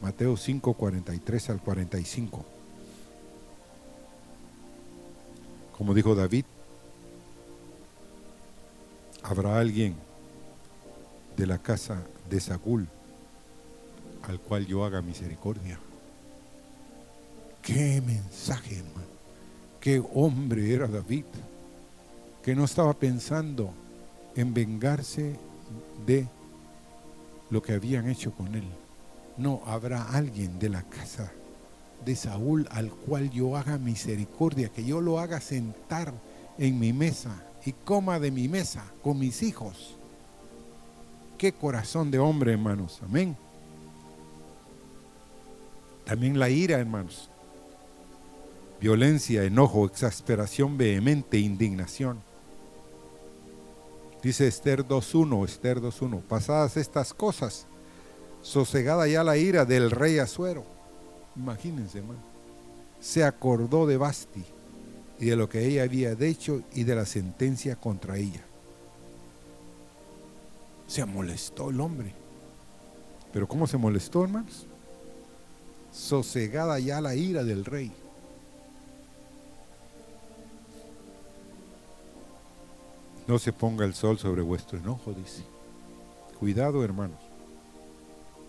Mateo 0.00 0.36
5, 0.36 0.74
43 0.74 1.50
al 1.50 1.60
45. 1.60 2.44
Como 5.76 5.94
dijo 5.94 6.14
David, 6.14 6.44
habrá 9.22 9.58
alguien 9.58 9.96
de 11.36 11.46
la 11.46 11.58
casa 11.58 12.02
de 12.28 12.40
Saúl 12.40 12.88
al 14.28 14.40
cual 14.40 14.66
yo 14.66 14.84
haga 14.84 15.02
misericordia. 15.02 15.78
Qué 17.64 18.02
mensaje, 18.02 18.76
hermano. 18.76 19.06
qué 19.80 20.02
hombre 20.12 20.74
era 20.74 20.86
David, 20.86 21.24
que 22.42 22.54
no 22.54 22.64
estaba 22.64 22.92
pensando 22.92 23.72
en 24.36 24.52
vengarse 24.52 25.34
de 26.06 26.28
lo 27.48 27.62
que 27.62 27.72
habían 27.72 28.08
hecho 28.10 28.32
con 28.32 28.54
él. 28.54 28.64
No, 29.38 29.62
habrá 29.64 30.10
alguien 30.10 30.58
de 30.58 30.68
la 30.68 30.82
casa 30.82 31.32
de 32.04 32.14
Saúl 32.14 32.68
al 32.70 32.90
cual 32.90 33.30
yo 33.30 33.56
haga 33.56 33.78
misericordia, 33.78 34.68
que 34.68 34.84
yo 34.84 35.00
lo 35.00 35.18
haga 35.18 35.40
sentar 35.40 36.12
en 36.58 36.78
mi 36.78 36.92
mesa 36.92 37.42
y 37.64 37.72
coma 37.72 38.20
de 38.20 38.30
mi 38.30 38.46
mesa 38.46 38.84
con 39.02 39.18
mis 39.18 39.42
hijos. 39.42 39.96
Qué 41.38 41.52
corazón 41.52 42.10
de 42.10 42.18
hombre, 42.18 42.52
hermanos. 42.52 43.00
Amén. 43.02 43.34
También 46.04 46.38
la 46.38 46.50
ira, 46.50 46.78
hermanos. 46.78 47.30
Violencia, 48.80 49.44
enojo, 49.44 49.86
exasperación 49.86 50.76
vehemente, 50.76 51.38
indignación. 51.38 52.18
Dice 54.22 54.46
Esther 54.46 54.86
2.1, 54.86 55.44
Esther 55.44 55.80
2.1, 55.80 56.22
pasadas 56.22 56.76
estas 56.76 57.12
cosas, 57.12 57.66
sosegada 58.42 59.06
ya 59.06 59.22
la 59.22 59.36
ira 59.36 59.64
del 59.64 59.90
rey 59.90 60.18
Azuero. 60.18 60.64
Imagínense, 61.36 61.98
hermano. 61.98 62.20
Se 63.00 63.22
acordó 63.22 63.86
de 63.86 63.96
Basti 63.96 64.44
y 65.18 65.26
de 65.26 65.36
lo 65.36 65.48
que 65.48 65.66
ella 65.66 65.82
había 65.82 66.12
hecho 66.12 66.62
y 66.74 66.84
de 66.84 66.94
la 66.94 67.04
sentencia 67.04 67.76
contra 67.76 68.16
ella. 68.16 68.42
Se 70.86 71.04
molestó 71.04 71.70
el 71.70 71.80
hombre. 71.80 72.12
Pero 73.32 73.48
¿cómo 73.48 73.66
se 73.66 73.76
molestó, 73.76 74.24
hermanos? 74.24 74.66
Sosegada 75.92 76.78
ya 76.78 77.00
la 77.00 77.14
ira 77.14 77.44
del 77.44 77.64
rey. 77.64 77.92
No 83.26 83.38
se 83.38 83.52
ponga 83.52 83.84
el 83.84 83.94
sol 83.94 84.18
sobre 84.18 84.42
vuestro 84.42 84.78
enojo, 84.78 85.12
dice. 85.12 85.42
Cuidado, 86.38 86.84
hermanos, 86.84 87.20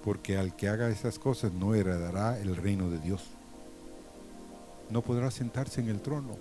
porque 0.03 0.37
al 0.37 0.55
que 0.55 0.67
haga 0.67 0.89
esas 0.89 1.17
cosas 1.17 1.53
no 1.53 1.75
heredará 1.75 2.39
el 2.39 2.55
reino 2.55 2.89
de 2.89 2.99
Dios. 2.99 3.23
No 4.89 5.01
podrá 5.01 5.31
sentarse 5.31 5.81
en 5.81 5.89
el 5.89 6.01
trono. 6.01 6.35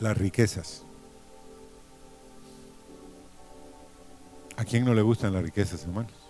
las 0.00 0.16
riquezas. 0.16 0.82
¿A 4.56 4.64
quién 4.64 4.84
no 4.84 4.94
le 4.94 5.02
gustan 5.02 5.32
las 5.32 5.42
riquezas, 5.42 5.82
hermanos? 5.82 6.25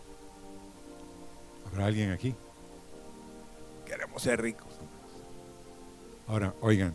¿Habrá 1.76 1.88
alguien 1.88 2.10
aquí? 2.10 2.34
Queremos 3.84 4.22
ser 4.22 4.40
ricos. 4.40 4.72
Ahora, 6.26 6.54
oigan, 6.62 6.94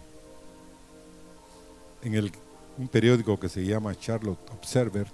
en 2.02 2.16
el, 2.16 2.32
un 2.80 2.88
periódico 2.88 3.40
que 3.40 3.48
se 3.48 3.64
llama 3.64 3.94
Charlotte 3.94 4.40
Observer 4.50 5.06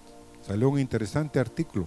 salió 0.47 0.69
un 0.69 0.79
interesante 0.79 1.37
artículo 1.37 1.85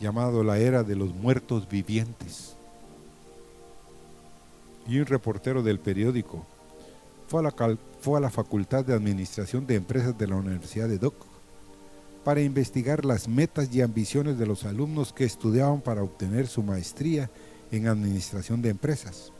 llamado 0.00 0.42
La 0.42 0.58
Era 0.58 0.82
de 0.82 0.96
los 0.96 1.14
Muertos 1.14 1.68
Vivientes. 1.68 2.56
Y 4.88 4.98
un 4.98 5.06
reportero 5.06 5.62
del 5.62 5.78
periódico 5.78 6.44
fue 7.28 7.38
a, 7.38 7.42
la, 7.44 7.78
fue 8.00 8.18
a 8.18 8.20
la 8.20 8.30
Facultad 8.30 8.84
de 8.84 8.92
Administración 8.92 9.68
de 9.68 9.76
Empresas 9.76 10.18
de 10.18 10.26
la 10.26 10.34
Universidad 10.34 10.88
de 10.88 10.98
Duc 10.98 11.14
para 12.26 12.40
investigar 12.40 13.04
las 13.04 13.28
metas 13.28 13.72
y 13.72 13.82
ambiciones 13.82 14.36
de 14.36 14.46
los 14.46 14.64
alumnos 14.64 15.12
que 15.12 15.22
estudiaban 15.22 15.80
para 15.80 16.02
obtener 16.02 16.48
su 16.48 16.60
maestría 16.60 17.30
en 17.70 17.86
Administración 17.86 18.60
de 18.60 18.70
Empresas. 18.70 19.30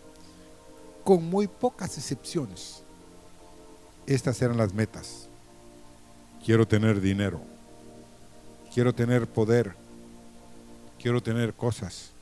Con 1.03 1.25
muy 1.29 1.49
pocas 1.49 1.99
excepciones. 1.99 2.85
Estas 4.07 4.41
eran 4.41 4.57
las 4.57 4.73
metas. 4.73 5.29
Quiero 6.45 6.65
tener 6.65 7.01
dinero. 7.01 7.41
Quiero 8.73 8.95
tener 8.95 9.27
poder. 9.27 9.75
Quiero 11.03 11.21
tener 11.21 11.55
cosas 11.55 12.13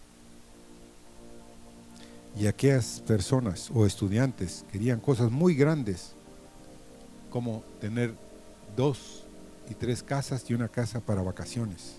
y 2.40 2.46
aquellas 2.46 3.02
personas 3.06 3.70
o 3.74 3.84
estudiantes 3.84 4.64
querían 4.72 4.98
cosas 4.98 5.30
muy 5.30 5.54
grandes, 5.54 6.14
como 7.28 7.62
tener 7.82 8.14
dos 8.74 9.23
y 9.68 9.74
tres 9.74 10.02
casas 10.02 10.44
y 10.48 10.54
una 10.54 10.68
casa 10.68 11.00
para 11.00 11.22
vacaciones, 11.22 11.96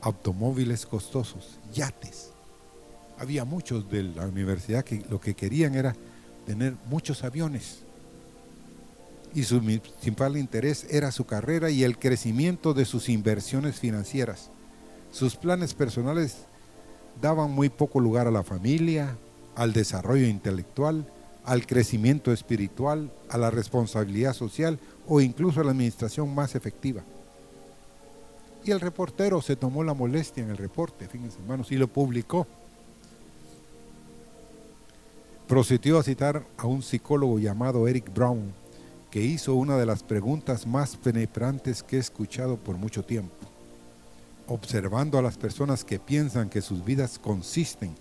automóviles 0.00 0.86
costosos, 0.86 1.58
yates. 1.72 2.30
Había 3.18 3.44
muchos 3.44 3.90
de 3.90 4.02
la 4.02 4.26
universidad 4.26 4.84
que 4.84 5.04
lo 5.08 5.20
que 5.20 5.34
querían 5.34 5.74
era 5.74 5.94
tener 6.46 6.74
muchos 6.88 7.24
aviones. 7.24 7.80
Y 9.34 9.42
su 9.44 9.60
principal 9.60 10.36
interés 10.36 10.86
era 10.90 11.12
su 11.12 11.26
carrera 11.26 11.70
y 11.70 11.84
el 11.84 11.98
crecimiento 11.98 12.72
de 12.72 12.84
sus 12.84 13.08
inversiones 13.08 13.78
financieras. 13.78 14.50
Sus 15.12 15.36
planes 15.36 15.74
personales 15.74 16.36
daban 17.20 17.50
muy 17.50 17.68
poco 17.68 18.00
lugar 18.00 18.26
a 18.26 18.30
la 18.30 18.42
familia, 18.42 19.16
al 19.54 19.72
desarrollo 19.72 20.26
intelectual, 20.26 21.06
al 21.46 21.64
crecimiento 21.64 22.32
espiritual, 22.32 23.10
a 23.30 23.38
la 23.38 23.50
responsabilidad 23.50 24.34
social 24.34 24.78
o 25.06 25.20
incluso 25.20 25.60
a 25.60 25.64
la 25.64 25.70
administración 25.70 26.34
más 26.34 26.56
efectiva. 26.56 27.02
Y 28.64 28.72
el 28.72 28.80
reportero 28.80 29.40
se 29.40 29.54
tomó 29.54 29.84
la 29.84 29.94
molestia 29.94 30.42
en 30.42 30.50
el 30.50 30.56
reporte, 30.56 31.06
fíjense 31.06 31.38
hermanos, 31.38 31.70
y 31.70 31.76
lo 31.76 31.86
publicó. 31.86 32.48
Procedió 35.46 36.00
a 36.00 36.02
citar 36.02 36.44
a 36.56 36.66
un 36.66 36.82
psicólogo 36.82 37.38
llamado 37.38 37.86
Eric 37.86 38.12
Brown, 38.12 38.52
que 39.12 39.22
hizo 39.22 39.54
una 39.54 39.76
de 39.76 39.86
las 39.86 40.02
preguntas 40.02 40.66
más 40.66 40.96
penetrantes 40.96 41.84
que 41.84 41.96
he 41.96 42.00
escuchado 42.00 42.56
por 42.56 42.76
mucho 42.76 43.04
tiempo. 43.04 43.36
Observando 44.48 45.16
a 45.16 45.22
las 45.22 45.38
personas 45.38 45.84
que 45.84 46.00
piensan 46.00 46.50
que 46.50 46.60
sus 46.60 46.84
vidas 46.84 47.20
consisten 47.20 47.94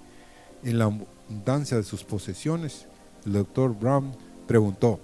en 0.64 0.80
la 0.80 0.86
abundancia 0.86 1.78
de 1.78 1.84
sus 1.84 2.04
posesiones, 2.04 2.88
el 3.26 3.34
doctor 3.34 3.78
Brown 3.78 4.16
preguntó, 4.48 5.00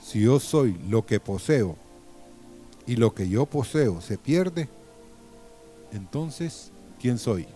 si 0.00 0.22
yo 0.22 0.40
soy 0.40 0.78
lo 0.88 1.04
que 1.04 1.20
poseo 1.20 1.76
y 2.86 2.96
lo 2.96 3.14
que 3.14 3.28
yo 3.28 3.46
poseo 3.46 4.00
se 4.00 4.16
pierde, 4.18 4.68
entonces, 5.92 6.70
¿quién 7.00 7.18
soy? 7.18 7.46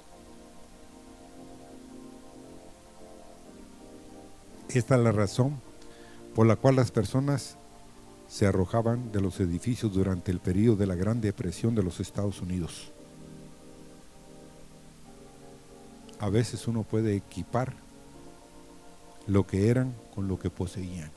Esta 4.69 4.97
es 4.97 5.01
la 5.01 5.13
razón 5.13 5.61
por 6.35 6.47
la 6.47 6.57
cual 6.57 6.77
las 6.77 6.91
personas 6.91 7.57
se 8.29 8.47
arrojaban 8.47 9.13
de 9.13 9.21
los 9.21 9.39
edificios 9.39 9.93
durante 9.93 10.33
el 10.33 10.41
periodo 10.41 10.77
de 10.77 10.87
la 10.87 10.97
Gran 10.97 11.21
Depresión 11.21 11.75
de 11.75 11.85
los 11.85 12.01
Estados 12.01 12.41
Unidos. 12.41 12.91
a 16.25 16.31
veces 16.31 16.67
uno 16.67 16.85
puede 16.85 17.17
equipar 17.17 17.75
lo 19.27 19.47
que 19.47 19.69
eran 19.69 19.95
con 20.15 20.29
lo 20.29 20.39
que 20.39 20.51
poseían. 20.51 21.11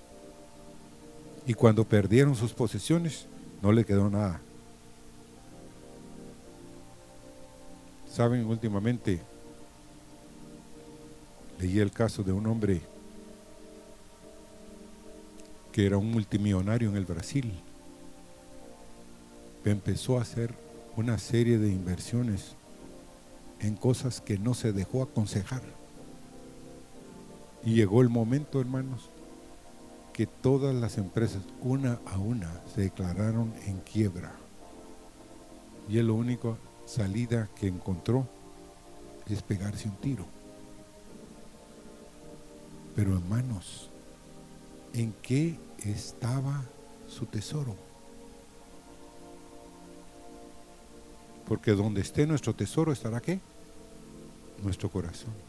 Y 1.45 1.53
cuando 1.53 1.85
perdieron 1.85 2.35
sus 2.35 2.53
posesiones, 2.53 3.25
no 3.61 3.71
le 3.71 3.85
quedó 3.85 4.09
nada. 4.09 4.41
Saben, 8.11 8.45
últimamente 8.45 9.21
leí 11.59 11.79
el 11.79 11.91
caso 11.91 12.23
de 12.23 12.31
un 12.31 12.47
hombre 12.47 12.81
que 15.71 15.85
era 15.85 15.97
un 15.97 16.09
multimillonario 16.09 16.89
en 16.89 16.97
el 16.97 17.05
Brasil. 17.05 17.53
Empezó 19.63 20.17
a 20.17 20.21
hacer 20.21 20.53
una 20.95 21.19
serie 21.19 21.57
de 21.59 21.69
inversiones 21.69 22.55
en 23.59 23.75
cosas 23.75 24.21
que 24.21 24.37
no 24.37 24.53
se 24.53 24.71
dejó 24.73 25.03
aconsejar. 25.03 25.76
Y 27.67 27.73
llegó 27.73 28.01
el 28.01 28.07
momento, 28.07 28.61
hermanos, 28.61 29.09
que 30.13 30.25
todas 30.25 30.73
las 30.73 30.97
empresas, 30.97 31.43
una 31.59 31.99
a 32.05 32.17
una, 32.17 32.49
se 32.73 32.79
declararon 32.79 33.53
en 33.65 33.81
quiebra. 33.81 34.31
Y 35.89 35.97
él 35.97 36.07
la 36.07 36.13
única 36.13 36.55
salida 36.85 37.49
que 37.59 37.67
encontró 37.67 38.25
es 39.27 39.41
pegarse 39.41 39.89
un 39.89 39.97
tiro. 39.97 40.25
Pero 42.95 43.17
hermanos, 43.17 43.89
¿en 44.93 45.11
qué 45.21 45.59
estaba 45.83 46.63
su 47.09 47.25
tesoro? 47.25 47.75
Porque 51.45 51.71
donde 51.71 51.99
esté 51.99 52.25
nuestro 52.25 52.55
tesoro 52.55 52.93
estará 52.93 53.19
qué? 53.19 53.41
Nuestro 54.63 54.89
corazón. 54.89 55.46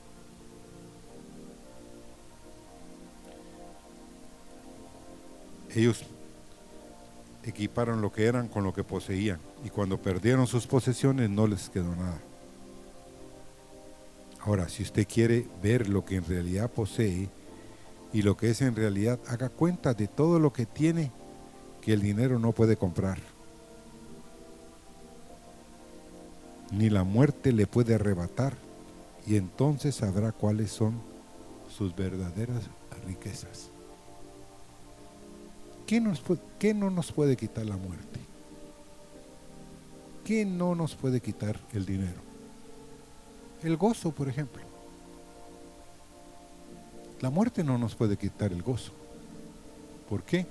Ellos 5.75 6.05
equiparon 7.45 8.01
lo 8.01 8.13
que 8.13 8.27
eran 8.27 8.49
con 8.49 8.65
lo 8.65 8.73
que 8.73 8.85
poseían. 8.85 9.39
Y 9.65 9.71
cuando 9.71 9.99
perdieron 9.99 10.47
sus 10.47 10.67
posesiones 10.67 11.31
no 11.31 11.47
les 11.47 11.69
quedó 11.69 11.95
nada. 11.95 12.21
Ahora, 14.41 14.69
si 14.69 14.83
usted 14.83 15.07
quiere 15.07 15.47
ver 15.63 15.89
lo 15.89 16.05
que 16.05 16.17
en 16.17 16.27
realidad 16.27 16.71
posee 16.71 17.29
y 18.13 18.23
lo 18.23 18.37
que 18.37 18.51
es 18.51 18.63
en 18.63 18.77
realidad, 18.77 19.19
haga 19.27 19.49
cuenta 19.49 19.95
de 19.95 20.09
todo 20.09 20.39
lo 20.39 20.53
que 20.53 20.65
tiene 20.65 21.11
que 21.83 21.93
el 21.93 22.01
dinero 22.01 22.39
no 22.39 22.53
puede 22.53 22.77
comprar. 22.77 23.19
Ni 26.71 26.91
la 26.91 27.05
muerte 27.05 27.53
le 27.53 27.67
puede 27.67 27.95
arrebatar. 27.95 28.55
Y 29.27 29.37
entonces 29.37 29.97
sabrá 29.97 30.33
cuáles 30.33 30.71
son 30.71 30.95
sus 31.69 31.95
verdaderas 31.95 32.71
riquezas. 33.07 33.71
¿Qué, 35.89 36.03
nos 36.03 36.23
¿Qué 36.59 36.75
no 36.75 36.91
nos 36.91 37.11
puede 37.13 37.35
quitar 37.35 37.65
la 37.65 37.79
muerte? 37.79 38.21
¿Qué 40.23 40.45
no 40.45 40.75
nos 40.75 40.95
puede 40.95 41.23
quitar 41.23 41.59
el 41.73 41.87
dinero? 41.87 42.21
El 43.63 43.79
gozo, 43.79 44.11
por 44.13 44.29
ejemplo. 44.29 44.61
La 47.23 47.31
muerte 47.31 47.65
no 47.65 47.79
nos 47.79 47.95
puede 47.95 48.19
quitar 48.19 48.53
el 48.53 48.63
gozo. 48.63 48.93
¿Por 50.11 50.25
qué? 50.25 50.47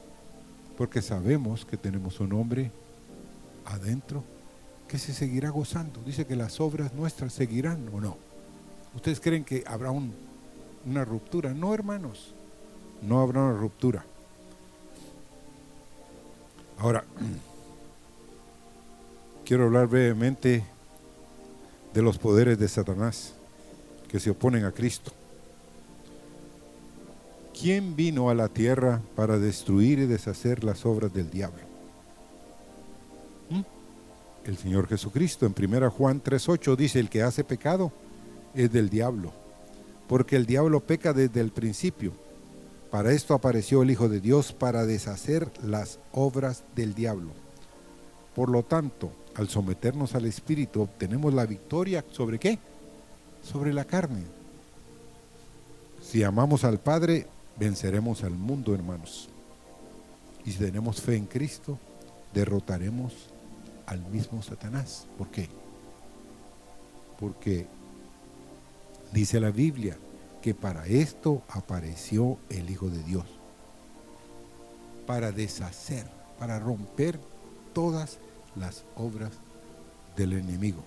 Porque 0.75 1.03
sabemos 1.03 1.65
que 1.65 1.77
tenemos 1.77 2.19
un 2.19 2.33
hombre 2.33 2.71
adentro 3.65 4.23
que 4.87 4.97
se 4.97 5.13
seguirá 5.13 5.51
gozando. 5.51 6.01
Dice 6.03 6.25
que 6.25 6.35
las 6.35 6.59
obras 6.59 6.95
nuestras 6.95 7.31
seguirán 7.31 7.87
o 7.93 8.01
no. 8.01 8.17
¿Ustedes 8.95 9.19
creen 9.19 9.43
que 9.43 9.63
habrá 9.67 9.91
una 9.91 11.05
ruptura? 11.05 11.53
No, 11.53 11.75
hermanos. 11.75 12.33
No 13.03 13.21
habrá 13.21 13.43
una 13.43 13.53
ruptura. 13.59 14.03
Ahora, 16.79 17.03
quiero 19.43 19.65
hablar 19.65 19.87
brevemente 19.87 20.63
de 21.93 22.01
los 22.01 22.19
poderes 22.19 22.59
de 22.59 22.67
Satanás 22.67 23.33
que 24.07 24.19
se 24.19 24.29
oponen 24.29 24.63
a 24.63 24.71
Cristo. 24.71 25.11
¿Quién 27.59 27.95
vino 27.95 28.29
a 28.29 28.35
la 28.35 28.49
tierra 28.49 29.01
para 29.15 29.39
destruir 29.39 29.97
y 29.97 30.05
deshacer 30.05 30.63
las 30.63 30.85
obras 30.85 31.11
del 31.11 31.31
diablo? 31.31 31.63
El 34.45 34.57
Señor 34.57 34.87
Jesucristo. 34.87 35.47
En 35.47 35.55
1 35.57 35.89
Juan 35.89 36.21
3.8 36.21 36.75
dice, 36.75 36.99
el 36.99 37.09
que 37.09 37.23
hace 37.23 37.43
pecado 37.43 37.91
es 38.53 38.71
del 38.71 38.89
diablo, 38.89 39.33
porque 40.07 40.35
el 40.35 40.45
diablo 40.45 40.81
peca 40.81 41.13
desde 41.13 41.41
el 41.41 41.51
principio. 41.51 42.26
Para 42.91 43.11
esto 43.11 43.33
apareció 43.33 43.81
el 43.81 43.91
Hijo 43.91 44.07
de 44.07 44.21
Dios, 44.21 44.53
para 44.53 44.85
deshacer 44.85 45.51
las 45.63 45.99
obras 46.13 46.63
del 46.75 46.93
diablo. 46.93 47.31
Por 48.33 48.49
lo 48.49 48.63
tanto, 48.63 49.11
al 49.35 49.49
someternos 49.49 50.15
al 50.15 50.25
Espíritu, 50.25 50.81
obtenemos 50.81 51.33
la 51.33 51.45
victoria 51.45 52.05
sobre 52.11 52.39
qué? 52.39 52.59
Sobre 53.43 53.73
la 53.73 53.85
carne. 53.85 54.23
Si 56.01 56.23
amamos 56.23 56.63
al 56.63 56.79
Padre, 56.79 57.27
venceremos 57.57 58.23
al 58.23 58.31
mundo, 58.31 58.73
hermanos. 58.73 59.27
Y 60.45 60.51
si 60.51 60.59
tenemos 60.59 61.01
fe 61.01 61.17
en 61.17 61.25
Cristo, 61.25 61.77
derrotaremos 62.33 63.13
al 63.85 63.99
mismo 64.05 64.41
Satanás. 64.41 65.07
¿Por 65.17 65.27
qué? 65.27 65.49
Porque 67.19 67.67
dice 69.11 69.39
la 69.39 69.51
Biblia 69.51 69.97
que 70.47 70.55
para 70.55 70.85
esto 70.85 71.43
apareció 71.49 72.37
el 72.47 72.69
Hijo 72.69 72.89
de 72.89 73.03
Dios. 73.03 73.25
Para 75.05 75.33
deshacer, 75.33 76.07
para 76.39 76.57
romper 76.57 77.19
todas 77.73 78.17
las 78.55 78.85
obras 78.95 79.31
del 80.15 80.31
enemigo. 80.31 80.81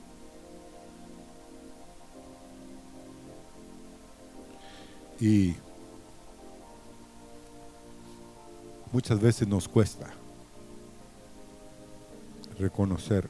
Y 5.20 5.56
muchas 8.92 9.20
veces 9.20 9.46
nos 9.46 9.68
cuesta 9.68 10.06
reconocer 12.58 13.28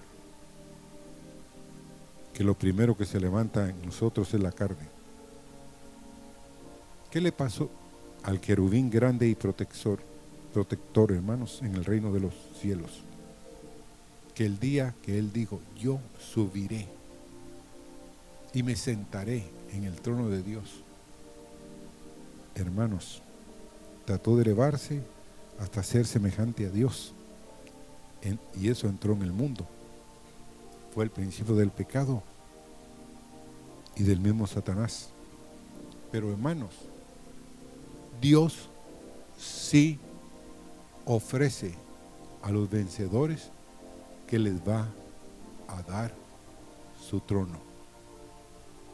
que 2.33 2.45
lo 2.45 2.55
primero 2.55 2.97
que 2.97 3.05
se 3.05 3.19
levanta 3.19 3.69
en 3.69 3.85
nosotros 3.85 4.33
es 4.33 4.41
la 4.41 4.53
carne. 4.53 5.00
¿Qué 7.11 7.21
le 7.21 7.33
pasó 7.33 7.69
al 8.23 8.41
querubín 8.41 8.89
grande 8.89 9.27
y 9.27 9.35
protector, 9.35 9.99
protector, 10.53 11.11
hermanos, 11.11 11.61
en 11.63 11.75
el 11.75 11.85
reino 11.85 12.13
de 12.13 12.21
los 12.21 12.35
cielos? 12.61 13.03
Que 14.33 14.47
el 14.47 14.61
día 14.61 14.95
que 15.03 15.19
él 15.19 15.33
dijo, 15.33 15.61
yo 15.77 15.99
subiré 16.21 16.87
y 18.53 18.63
me 18.63 18.77
sentaré 18.77 19.45
en 19.73 19.85
el 19.85 20.01
trono 20.01 20.29
de 20.29 20.43
Dios, 20.45 20.85
hermanos, 22.55 23.23
trató 24.05 24.37
de 24.37 24.43
elevarse 24.43 25.03
hasta 25.59 25.83
ser 25.83 26.07
semejante 26.07 26.67
a 26.67 26.71
Dios. 26.71 27.13
y 28.55 28.69
eso 28.69 28.87
entró 28.87 29.15
en 29.15 29.23
el 29.23 29.33
mundo. 29.33 29.67
Fue 30.95 31.03
el 31.03 31.11
principio 31.11 31.57
del 31.57 31.71
pecado 31.71 32.23
y 33.97 34.05
del 34.05 34.21
mismo 34.21 34.47
Satanás. 34.47 35.09
Pero 36.13 36.31
hermanos, 36.31 36.75
Dios 38.21 38.69
sí 39.39 39.99
ofrece 41.07 41.75
a 42.43 42.51
los 42.51 42.69
vencedores 42.69 43.51
que 44.27 44.39
les 44.39 44.61
va 44.61 44.87
a 45.69 45.83
dar 45.83 46.13
su 47.01 47.21
trono, 47.21 47.59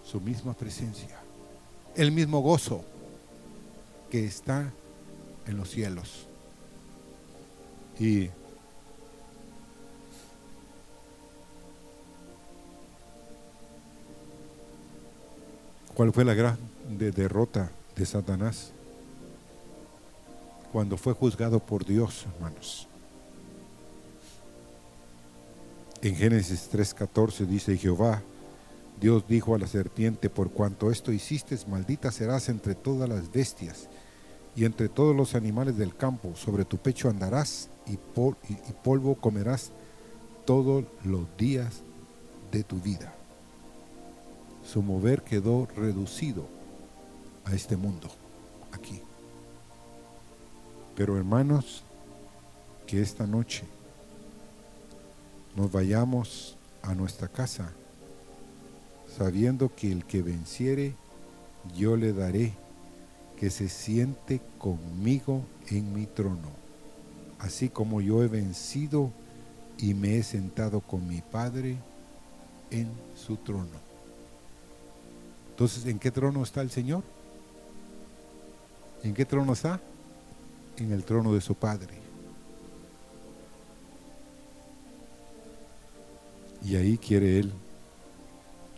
su 0.04 0.20
misma 0.20 0.54
presencia, 0.54 1.18
el 1.94 2.12
mismo 2.12 2.40
gozo 2.40 2.84
que 4.10 4.24
está 4.24 4.72
en 5.46 5.56
los 5.56 5.70
cielos. 5.70 6.26
Y 7.98 8.28
¿cuál 15.94 16.12
fue 16.12 16.24
la 16.24 16.34
gran 16.34 16.58
derrota 16.88 17.70
de 17.96 18.06
Satanás? 18.06 18.72
Cuando 20.76 20.98
fue 20.98 21.14
juzgado 21.14 21.58
por 21.58 21.86
Dios, 21.86 22.26
hermanos. 22.34 22.86
En 26.02 26.14
Génesis 26.14 26.68
3:14 26.70 27.46
dice 27.46 27.78
Jehová, 27.78 28.20
Dios 29.00 29.24
dijo 29.26 29.54
a 29.54 29.58
la 29.58 29.68
serpiente, 29.68 30.28
por 30.28 30.50
cuanto 30.50 30.90
esto 30.90 31.12
hiciste, 31.12 31.56
maldita 31.66 32.12
serás 32.12 32.50
entre 32.50 32.74
todas 32.74 33.08
las 33.08 33.32
bestias 33.32 33.88
y 34.54 34.66
entre 34.66 34.90
todos 34.90 35.16
los 35.16 35.34
animales 35.34 35.78
del 35.78 35.96
campo, 35.96 36.36
sobre 36.36 36.66
tu 36.66 36.76
pecho 36.76 37.08
andarás 37.08 37.70
y, 37.86 37.96
polvo 38.84 39.14
comerás 39.14 39.72
todos 40.44 40.84
los 41.04 41.24
días 41.38 41.80
de 42.52 42.64
tu 42.64 42.82
vida. 42.82 43.14
Su 44.62 44.82
mover 44.82 45.22
quedó 45.22 45.68
reducido 45.74 46.46
a 47.46 47.54
este 47.54 47.78
mundo, 47.78 48.10
aquí. 48.72 49.05
Pero 50.96 51.16
hermanos, 51.16 51.84
que 52.86 53.00
esta 53.00 53.26
noche 53.26 53.64
nos 55.54 55.70
vayamos 55.70 56.56
a 56.82 56.94
nuestra 56.94 57.28
casa 57.28 57.72
sabiendo 59.16 59.74
que 59.74 59.92
el 59.92 60.04
que 60.04 60.22
venciere, 60.22 60.94
yo 61.76 61.96
le 61.96 62.12
daré 62.12 62.54
que 63.38 63.50
se 63.50 63.68
siente 63.68 64.40
conmigo 64.58 65.42
en 65.68 65.92
mi 65.92 66.06
trono 66.06 66.66
así 67.38 67.68
como 67.68 68.00
yo 68.00 68.22
he 68.22 68.28
vencido 68.28 69.10
y 69.78 69.94
me 69.94 70.18
he 70.18 70.22
sentado 70.22 70.80
con 70.80 71.06
mi 71.06 71.20
Padre 71.20 71.76
en 72.70 72.88
su 73.14 73.36
trono. 73.36 73.86
Entonces, 75.50 75.86
¿en 75.86 75.98
qué 75.98 76.10
trono 76.10 76.42
está 76.42 76.60
el 76.60 76.70
Señor? 76.70 77.02
¿En 79.02 79.14
qué 79.14 79.24
trono 79.24 79.52
está? 79.52 79.80
En 80.78 80.92
el 80.92 81.04
trono 81.04 81.32
de 81.32 81.40
su 81.40 81.54
Padre. 81.54 81.94
Y 86.64 86.76
ahí 86.76 86.98
quiere 86.98 87.38
Él 87.38 87.52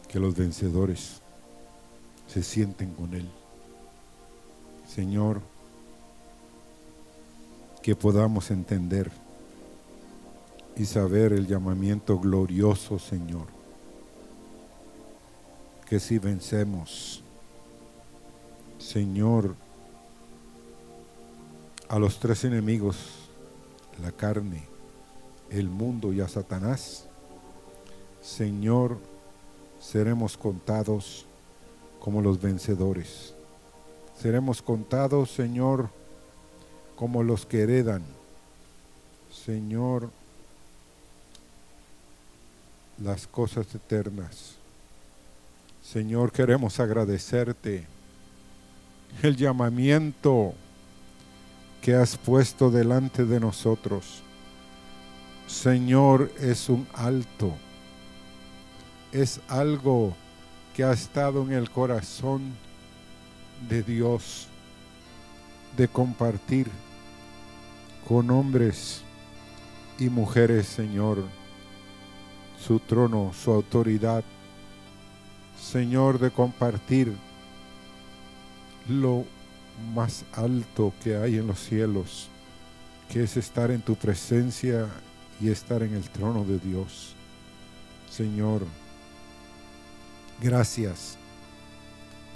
que 0.08 0.20
los 0.20 0.36
vencedores 0.36 1.20
se 2.26 2.42
sienten 2.42 2.92
con 2.94 3.14
Él. 3.14 3.28
Señor, 4.86 5.40
que 7.82 7.96
podamos 7.96 8.50
entender 8.50 9.10
y 10.76 10.84
saber 10.84 11.32
el 11.32 11.46
llamamiento 11.46 12.18
glorioso, 12.18 12.98
Señor. 12.98 13.46
Que 15.88 15.98
si 15.98 16.18
vencemos, 16.18 17.22
Señor, 18.78 19.56
a 21.88 21.98
los 21.98 22.18
tres 22.18 22.44
enemigos, 22.44 22.96
la 24.02 24.12
carne, 24.12 24.64
el 25.50 25.68
mundo 25.68 26.12
y 26.12 26.20
a 26.20 26.28
Satanás, 26.28 27.06
Señor, 28.20 28.98
seremos 29.80 30.36
contados 30.36 31.24
como 31.98 32.20
los 32.20 32.40
vencedores. 32.40 33.34
Seremos 34.20 34.60
contados, 34.60 35.30
Señor, 35.30 35.88
como 36.96 37.22
los 37.22 37.46
que 37.46 37.62
heredan. 37.62 38.02
Señor, 39.32 40.10
las 43.02 43.26
cosas 43.26 43.72
eternas. 43.74 44.56
Señor, 45.82 46.32
queremos 46.32 46.80
agradecerte 46.80 47.86
el 49.22 49.36
llamamiento 49.36 50.54
que 51.82 51.94
has 51.94 52.16
puesto 52.16 52.70
delante 52.70 53.24
de 53.24 53.40
nosotros. 53.40 54.22
Señor, 55.46 56.30
es 56.40 56.68
un 56.68 56.86
alto, 56.94 57.54
es 59.12 59.40
algo 59.48 60.14
que 60.74 60.84
ha 60.84 60.92
estado 60.92 61.42
en 61.42 61.52
el 61.52 61.70
corazón 61.70 62.52
de 63.68 63.82
Dios 63.82 64.48
de 65.76 65.88
compartir 65.88 66.68
con 68.06 68.30
hombres 68.30 69.02
y 69.98 70.08
mujeres, 70.08 70.66
Señor, 70.66 71.24
su 72.58 72.78
trono, 72.78 73.32
su 73.32 73.50
autoridad. 73.52 74.24
Señor, 75.60 76.18
de 76.18 76.30
compartir 76.30 77.12
lo 78.88 79.24
más 79.94 80.24
alto 80.32 80.92
que 81.02 81.16
hay 81.16 81.36
en 81.36 81.46
los 81.46 81.58
cielos, 81.60 82.28
que 83.08 83.22
es 83.22 83.36
estar 83.36 83.70
en 83.70 83.80
tu 83.80 83.94
presencia 83.94 84.88
y 85.40 85.48
estar 85.50 85.82
en 85.82 85.94
el 85.94 86.08
trono 86.10 86.44
de 86.44 86.58
Dios. 86.58 87.14
Señor, 88.10 88.62
gracias 90.40 91.16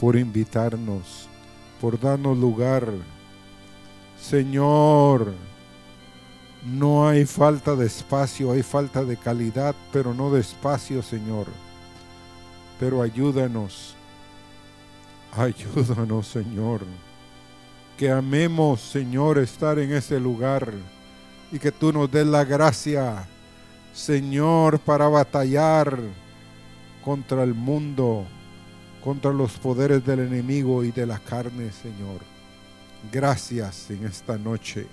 por 0.01 0.17
invitarnos, 0.17 1.29
por 1.81 1.99
darnos 1.99 2.37
lugar. 2.37 2.89
Señor, 4.21 5.35
no 6.65 7.09
hay 7.09 7.25
falta 7.27 7.75
de 7.75 7.87
espacio, 7.87 8.53
hay 8.53 8.63
falta 8.63 9.05
de 9.05 9.17
calidad, 9.17 9.75
pero 9.93 10.15
no 10.15 10.31
de 10.31 10.41
espacio, 10.41 11.03
Señor. 11.03 11.47
Pero 12.79 13.03
ayúdanos, 13.03 13.97
ayúdanos, 15.33 16.29
Señor. 16.29 16.83
Que 18.03 18.11
amemos, 18.11 18.81
Señor, 18.81 19.39
estar 19.39 19.79
en 19.79 19.93
ese 19.93 20.19
lugar 20.19 20.73
y 21.53 21.61
que 21.61 21.71
tú 21.71 21.93
nos 21.93 22.11
des 22.11 22.27
la 22.27 22.43
gracia, 22.43 23.29
Señor, 23.93 24.81
para 24.81 25.07
batallar 25.07 26.01
contra 27.05 27.45
el 27.45 27.55
mundo, 27.55 28.27
contra 29.05 29.33
los 29.33 29.53
poderes 29.53 30.05
del 30.05 30.19
enemigo 30.19 30.83
y 30.83 30.91
de 30.91 31.07
la 31.07 31.21
carne, 31.21 31.71
Señor. 31.71 32.23
Gracias 33.13 33.89
en 33.89 34.05
esta 34.05 34.37
noche 34.37 34.89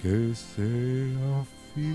que 0.00 0.32
sea 0.36 1.44
fiel, 1.74 1.90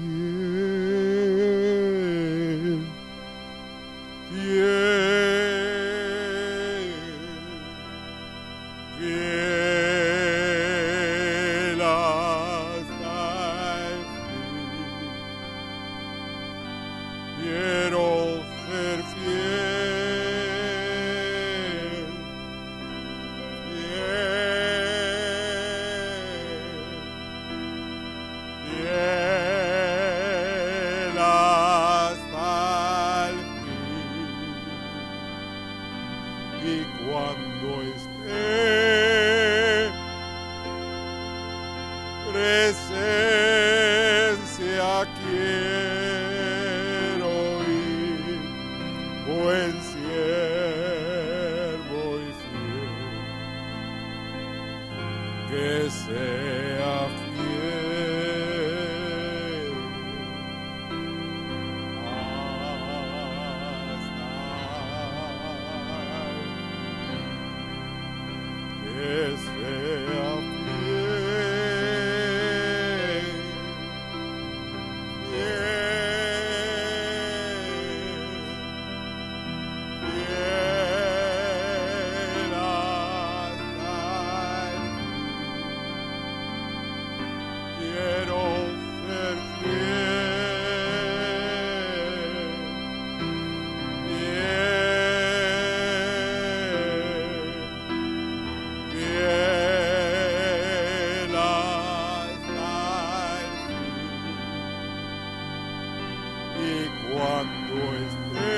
Y 106.66 106.90
cuando 107.12 107.76
esté 108.08 108.54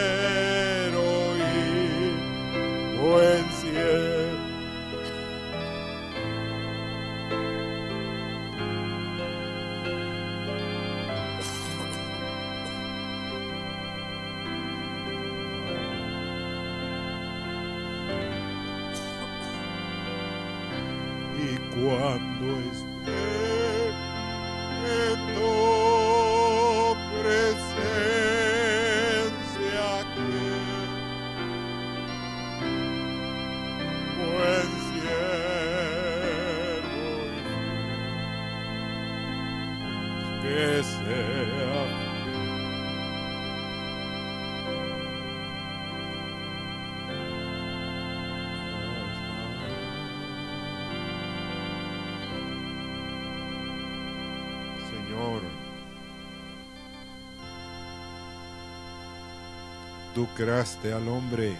al 60.42 61.06
hombre, 61.06 61.56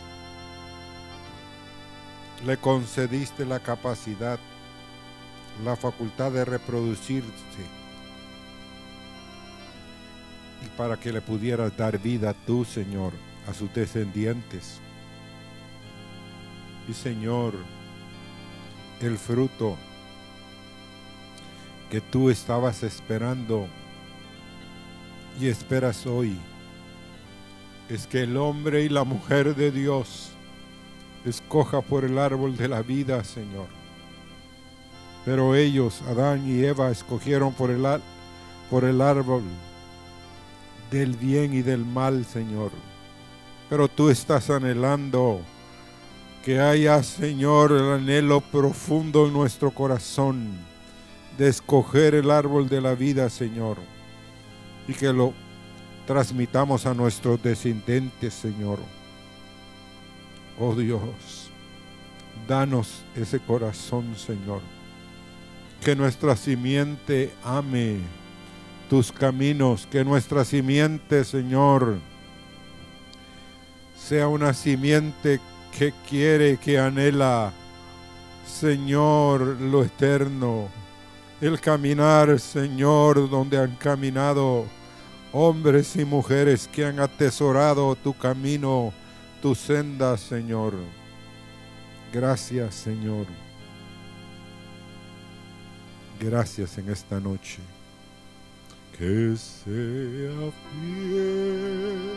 le 2.44 2.56
concediste 2.56 3.44
la 3.44 3.60
capacidad, 3.60 4.40
la 5.64 5.76
facultad 5.76 6.32
de 6.32 6.44
reproducirse 6.44 7.30
y 10.64 10.68
para 10.76 10.96
que 10.96 11.12
le 11.12 11.20
pudieras 11.20 11.76
dar 11.76 11.96
vida 11.98 12.34
tú, 12.44 12.64
Señor, 12.64 13.12
a 13.48 13.54
sus 13.54 13.72
descendientes. 13.72 14.80
Y 16.88 16.92
Señor, 16.92 17.54
el 19.00 19.16
fruto 19.16 19.76
que 21.88 22.00
tú 22.00 22.30
estabas 22.30 22.82
esperando 22.82 23.68
y 25.40 25.46
esperas 25.46 26.04
hoy 26.04 26.36
es 27.88 28.06
que 28.06 28.22
el 28.22 28.36
hombre 28.36 28.82
y 28.82 28.88
la 28.88 29.04
mujer 29.04 29.54
de 29.54 29.70
Dios 29.70 30.30
escoja 31.24 31.80
por 31.80 32.04
el 32.04 32.18
árbol 32.18 32.56
de 32.56 32.68
la 32.68 32.82
vida, 32.82 33.22
Señor. 33.24 33.66
Pero 35.24 35.54
ellos, 35.54 36.02
Adán 36.08 36.48
y 36.48 36.64
Eva, 36.64 36.90
escogieron 36.90 37.52
por 37.52 37.70
el, 37.70 37.86
por 38.70 38.84
el 38.84 39.00
árbol 39.00 39.42
del 40.90 41.16
bien 41.16 41.54
y 41.54 41.62
del 41.62 41.84
mal, 41.84 42.24
Señor. 42.24 42.70
Pero 43.70 43.88
tú 43.88 44.10
estás 44.10 44.50
anhelando 44.50 45.40
que 46.44 46.58
haya, 46.58 47.02
Señor, 47.02 47.72
el 47.72 47.92
anhelo 47.92 48.40
profundo 48.40 49.26
en 49.26 49.32
nuestro 49.32 49.70
corazón 49.70 50.58
de 51.38 51.48
escoger 51.48 52.14
el 52.14 52.30
árbol 52.30 52.68
de 52.68 52.80
la 52.80 52.94
vida, 52.94 53.30
Señor, 53.30 53.78
y 54.88 54.92
que 54.92 55.12
lo 55.12 55.32
transmitamos 56.06 56.86
a 56.86 56.94
nuestros 56.94 57.42
descendentes, 57.42 58.34
Señor. 58.34 58.78
Oh 60.58 60.74
Dios, 60.74 61.50
danos 62.46 63.02
ese 63.16 63.40
corazón, 63.40 64.14
Señor. 64.16 64.60
Que 65.84 65.96
nuestra 65.96 66.36
simiente 66.36 67.32
ame 67.42 67.98
tus 68.88 69.10
caminos, 69.10 69.86
que 69.90 70.04
nuestra 70.04 70.44
simiente, 70.44 71.24
Señor, 71.24 71.98
sea 73.96 74.28
una 74.28 74.52
simiente 74.52 75.40
que 75.76 75.92
quiere, 76.08 76.58
que 76.58 76.78
anhela, 76.78 77.52
Señor, 78.46 79.60
lo 79.60 79.82
eterno. 79.82 80.68
El 81.40 81.60
caminar, 81.60 82.38
Señor, 82.38 83.28
donde 83.28 83.58
han 83.58 83.74
caminado 83.76 84.66
hombres 85.32 85.96
y 85.96 86.04
mujeres 86.04 86.68
que 86.68 86.84
han 86.84 87.00
atesorado 87.00 87.96
tu 87.96 88.16
camino, 88.16 88.92
tu 89.40 89.54
senda, 89.54 90.16
Señor. 90.16 90.74
Gracias, 92.12 92.74
Señor. 92.74 93.26
Gracias 96.20 96.78
en 96.78 96.90
esta 96.90 97.18
noche. 97.18 97.58
Que 98.96 99.34
sea 99.36 100.52
fiel. 100.70 102.12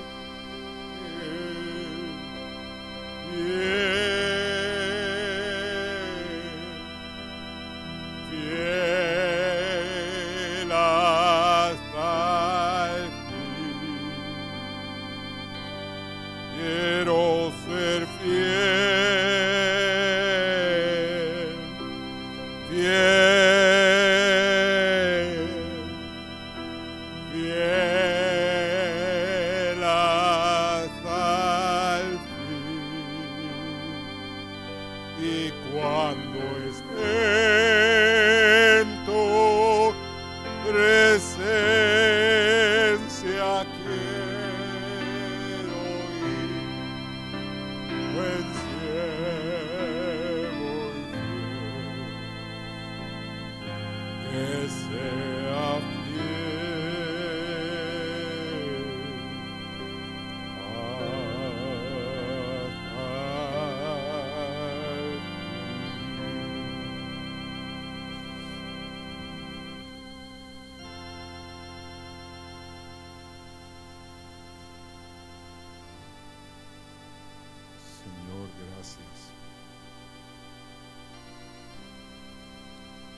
Yeah. 27.35 27.84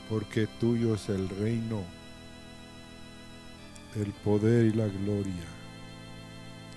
Porque 0.09 0.47
tuyo 0.59 0.95
es 0.95 1.09
el 1.09 1.27
reino, 1.29 1.83
el 3.95 4.11
poder 4.23 4.65
y 4.65 4.73
la 4.73 4.87
gloria, 4.87 5.47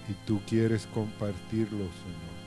y 0.09 0.15
tú 0.27 0.41
quieres 0.47 0.87
compartirlo, 0.87 1.79
Señor. 1.79 2.41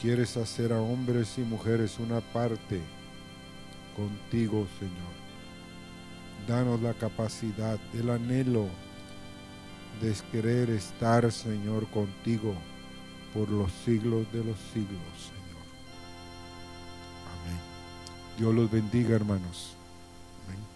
Quieres 0.00 0.36
hacer 0.36 0.72
a 0.72 0.80
hombres 0.80 1.38
y 1.38 1.42
mujeres 1.42 1.98
una 1.98 2.20
parte 2.20 2.80
contigo, 3.96 4.66
Señor. 4.78 5.14
Danos 6.46 6.82
la 6.82 6.92
capacidad, 6.92 7.78
el 7.94 8.10
anhelo 8.10 8.68
de 10.02 10.14
querer 10.32 10.70
estar, 10.70 11.30
Señor, 11.30 11.86
contigo 11.88 12.54
por 13.32 13.48
los 13.48 13.72
siglos 13.84 14.30
de 14.32 14.44
los 14.44 14.58
siglos, 14.72 15.00
Señor. 15.16 15.43
Dios 18.38 18.54
los 18.54 18.70
bendiga, 18.70 19.14
hermanos. 19.14 19.74
Amén. 20.46 20.73